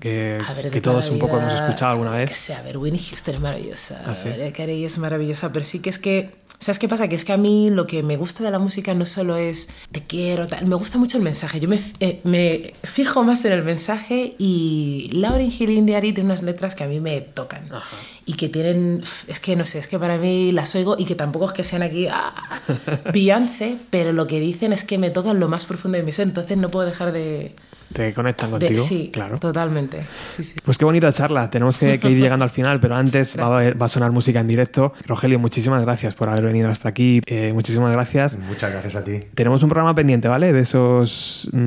[0.00, 2.38] que, ver, que todos un poco vida, hemos escuchado alguna Que vez.
[2.38, 4.02] sea, a ver, Winnie Houston es maravillosa.
[4.06, 4.28] ¿Ah, sí?
[4.56, 6.36] Carey es maravillosa, pero sí que es que.
[6.60, 7.06] ¿Sabes qué pasa?
[7.06, 9.68] Que es que a mí lo que me gusta de la música no solo es
[9.92, 10.66] te quiero, tal.
[10.66, 11.60] Me gusta mucho el mensaje.
[11.60, 16.42] Yo me, eh, me fijo más en el mensaje y Lauryn Hill Indiari tiene unas
[16.42, 17.68] letras que a mí me tocan.
[18.26, 19.04] Y que tienen.
[19.28, 21.62] Es que no sé, es que para mí las oigo y que tampoco es que
[21.62, 22.08] sean aquí.
[22.10, 22.34] ah,
[23.12, 26.26] Beyoncé, pero lo que dicen es que me tocan lo más profundo de mi ser.
[26.26, 27.54] Entonces no puedo dejar de.
[27.92, 28.84] Te conectan de- contigo.
[28.84, 29.38] sí, claro.
[29.38, 30.04] totalmente.
[30.36, 30.56] Sí, sí.
[30.64, 31.50] Pues qué bonita charla.
[31.50, 34.10] Tenemos que, que ir llegando al final, pero antes va a, haber- va a sonar
[34.12, 34.92] música en directo.
[35.06, 37.20] Rogelio, muchísimas gracias por haber venido hasta aquí.
[37.26, 38.38] Eh, muchísimas gracias.
[38.48, 39.22] Muchas gracias a ti.
[39.34, 40.52] Tenemos un programa pendiente, ¿vale?
[40.52, 41.58] De esos mm,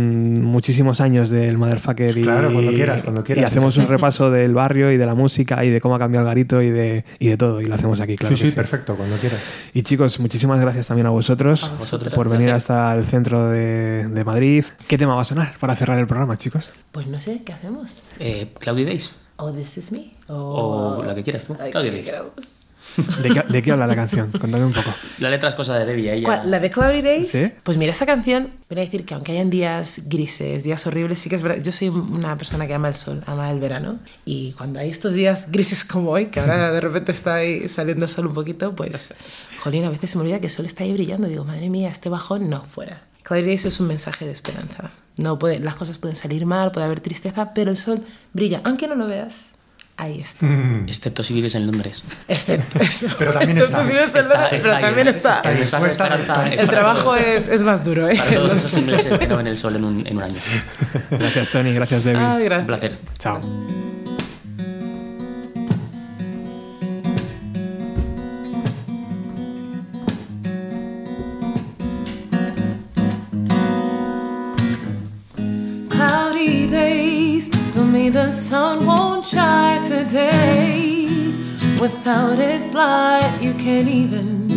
[0.42, 2.18] muchísimos años del Motherfucker.
[2.18, 3.42] Y, Claro, cuando quieras, cuando quieras.
[3.44, 6.26] Y hacemos un repaso del barrio y de la música y de cómo ha cambiado
[6.26, 7.62] el garito y de, y de todo.
[7.62, 8.36] Y lo hacemos aquí, claro.
[8.36, 9.44] sí, que sí, perfecto, cuando quieras.
[9.74, 12.14] Y chicos, muchísimas gracias también a vosotros, vosotros.
[12.14, 14.64] por venir hasta el centro de, de Madrid.
[14.88, 16.70] ¿Qué tema va a sonar para cerrar el programa, chicos?
[16.92, 17.90] Pues no sé, ¿qué hacemos?
[18.20, 19.16] Eh, Cloudy Days.
[19.38, 20.12] O This Is Me.
[20.28, 21.56] O lo que quieras tú.
[21.56, 22.12] Que Days.
[23.24, 24.30] ¿De qué, de qué habla la canción?
[24.32, 24.94] Contadme un poco.
[25.20, 26.12] La letra es cosa de Debbie.
[26.12, 26.26] Ella...
[26.26, 26.52] ¿Cuál?
[26.52, 27.30] La de Cloudy Days.
[27.30, 27.50] ¿Sí?
[27.64, 31.30] Pues mira, esa canción, viene a decir que aunque hayan días grises, días horribles, sí
[31.30, 31.64] que es verdad.
[31.64, 34.00] Yo soy una persona que ama el sol, ama el verano.
[34.26, 38.04] Y cuando hay estos días grises como hoy, que ahora de repente está ahí saliendo
[38.04, 39.14] el sol un poquito, pues,
[39.62, 41.30] jolín, a veces se me olvida que el sol está ahí brillando.
[41.30, 43.04] Digo, madre mía, este bajón no fuera.
[43.24, 44.92] Cloudy Days es un mensaje de esperanza.
[45.18, 48.04] No puede, las cosas pueden salir mal, puede haber tristeza, pero el sol
[48.34, 48.62] brilla.
[48.64, 49.52] Aunque no lo veas,
[49.98, 50.48] ahí está.
[50.88, 52.02] Excepto si vives en Londres.
[52.28, 53.08] Excepto eso.
[53.20, 53.92] Pero también Excepto está.
[53.92, 55.34] si el Está- está pero ahí, también está.
[55.36, 55.52] Está.
[55.52, 58.18] El Está está El para trabajo es, es más duro, ¿eh?
[58.18, 60.40] Para todos esos ingleses que no ven el sol en un, en un año.
[61.12, 61.74] Gracias, Tony.
[61.74, 62.20] Gracias, David.
[62.20, 62.66] Un gracias.
[62.66, 62.98] placer.
[63.20, 64.01] Chao.
[78.12, 81.08] The sun won't shine today.
[81.80, 84.50] Without its light, you can't even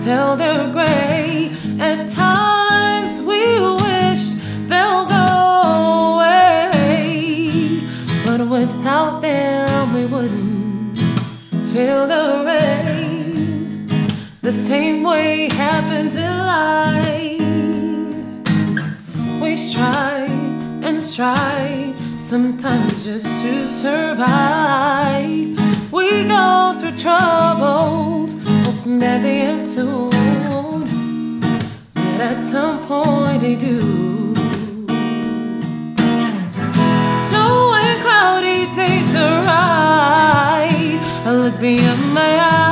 [0.00, 1.52] tell they're gray.
[1.78, 4.34] At times, we wish
[4.68, 7.80] they'll go away.
[8.26, 10.98] But without them, we wouldn't
[11.72, 13.86] feel the rain.
[14.42, 17.40] The same way happens in life.
[19.40, 20.30] We strive
[20.82, 25.58] and try, sometimes just to survive.
[25.90, 30.10] We go through troubles, hoping that they end soon.
[31.94, 34.34] But at some point they do.
[37.16, 42.69] So when cloudy days arrive, I look beyond my eyes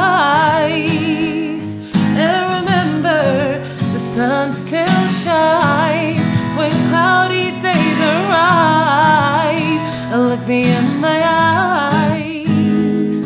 [10.49, 13.23] be in my eyes.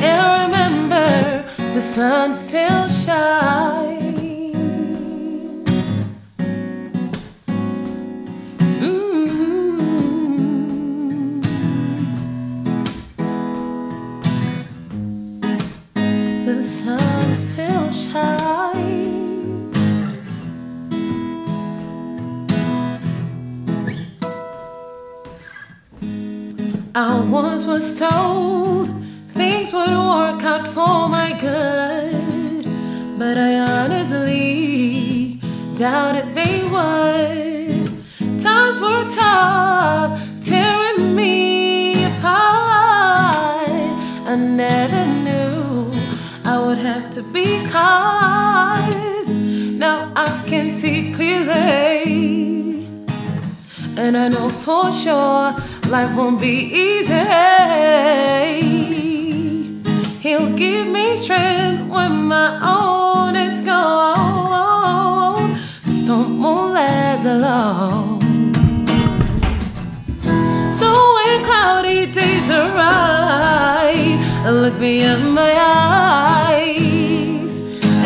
[0.00, 1.44] And remember
[1.74, 2.69] the sunset.
[27.02, 28.90] I once was told
[29.28, 32.66] things would work out for my good,
[33.18, 35.40] but I honestly
[35.76, 37.88] doubted they would.
[38.38, 43.70] Times were tough, tearing me apart.
[44.32, 45.90] I never knew
[46.44, 48.92] I would have to be caught.
[49.26, 52.84] Now I can see clearly,
[53.96, 55.56] and I know for sure
[55.90, 57.14] life won't be easy.
[60.20, 65.58] He'll give me strength when my own is gone.
[65.84, 68.20] The storm won't last long.
[70.70, 70.86] So
[71.16, 75.52] when cloudy days arrive, look me in my
[76.52, 77.60] eyes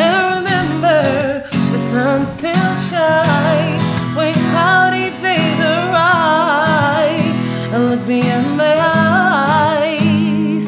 [0.05, 3.83] and remember the sun still shines.
[4.17, 7.24] When cloudy days arrive,
[7.79, 10.67] look me in my eyes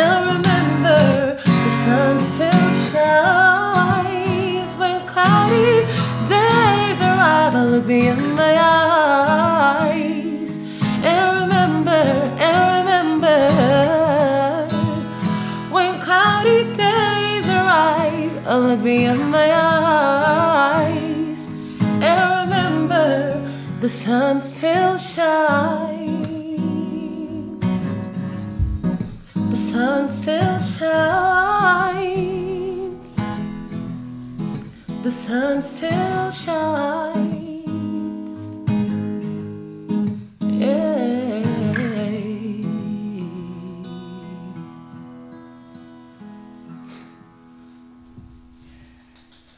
[0.00, 4.70] and remember the sun still shines.
[4.76, 5.84] When cloudy
[6.26, 8.56] days arrive, look me in my
[9.80, 10.56] eyes
[11.04, 12.02] and remember
[12.48, 13.40] and remember
[15.70, 18.32] when cloudy days arrive.
[18.46, 19.52] Look me in my
[20.80, 21.46] eyes
[22.00, 23.06] and remember
[23.80, 25.97] the sun still shines.
[29.78, 31.86] sun still shines.
[35.04, 37.50] The sun still shines.
[40.42, 41.17] Yeah.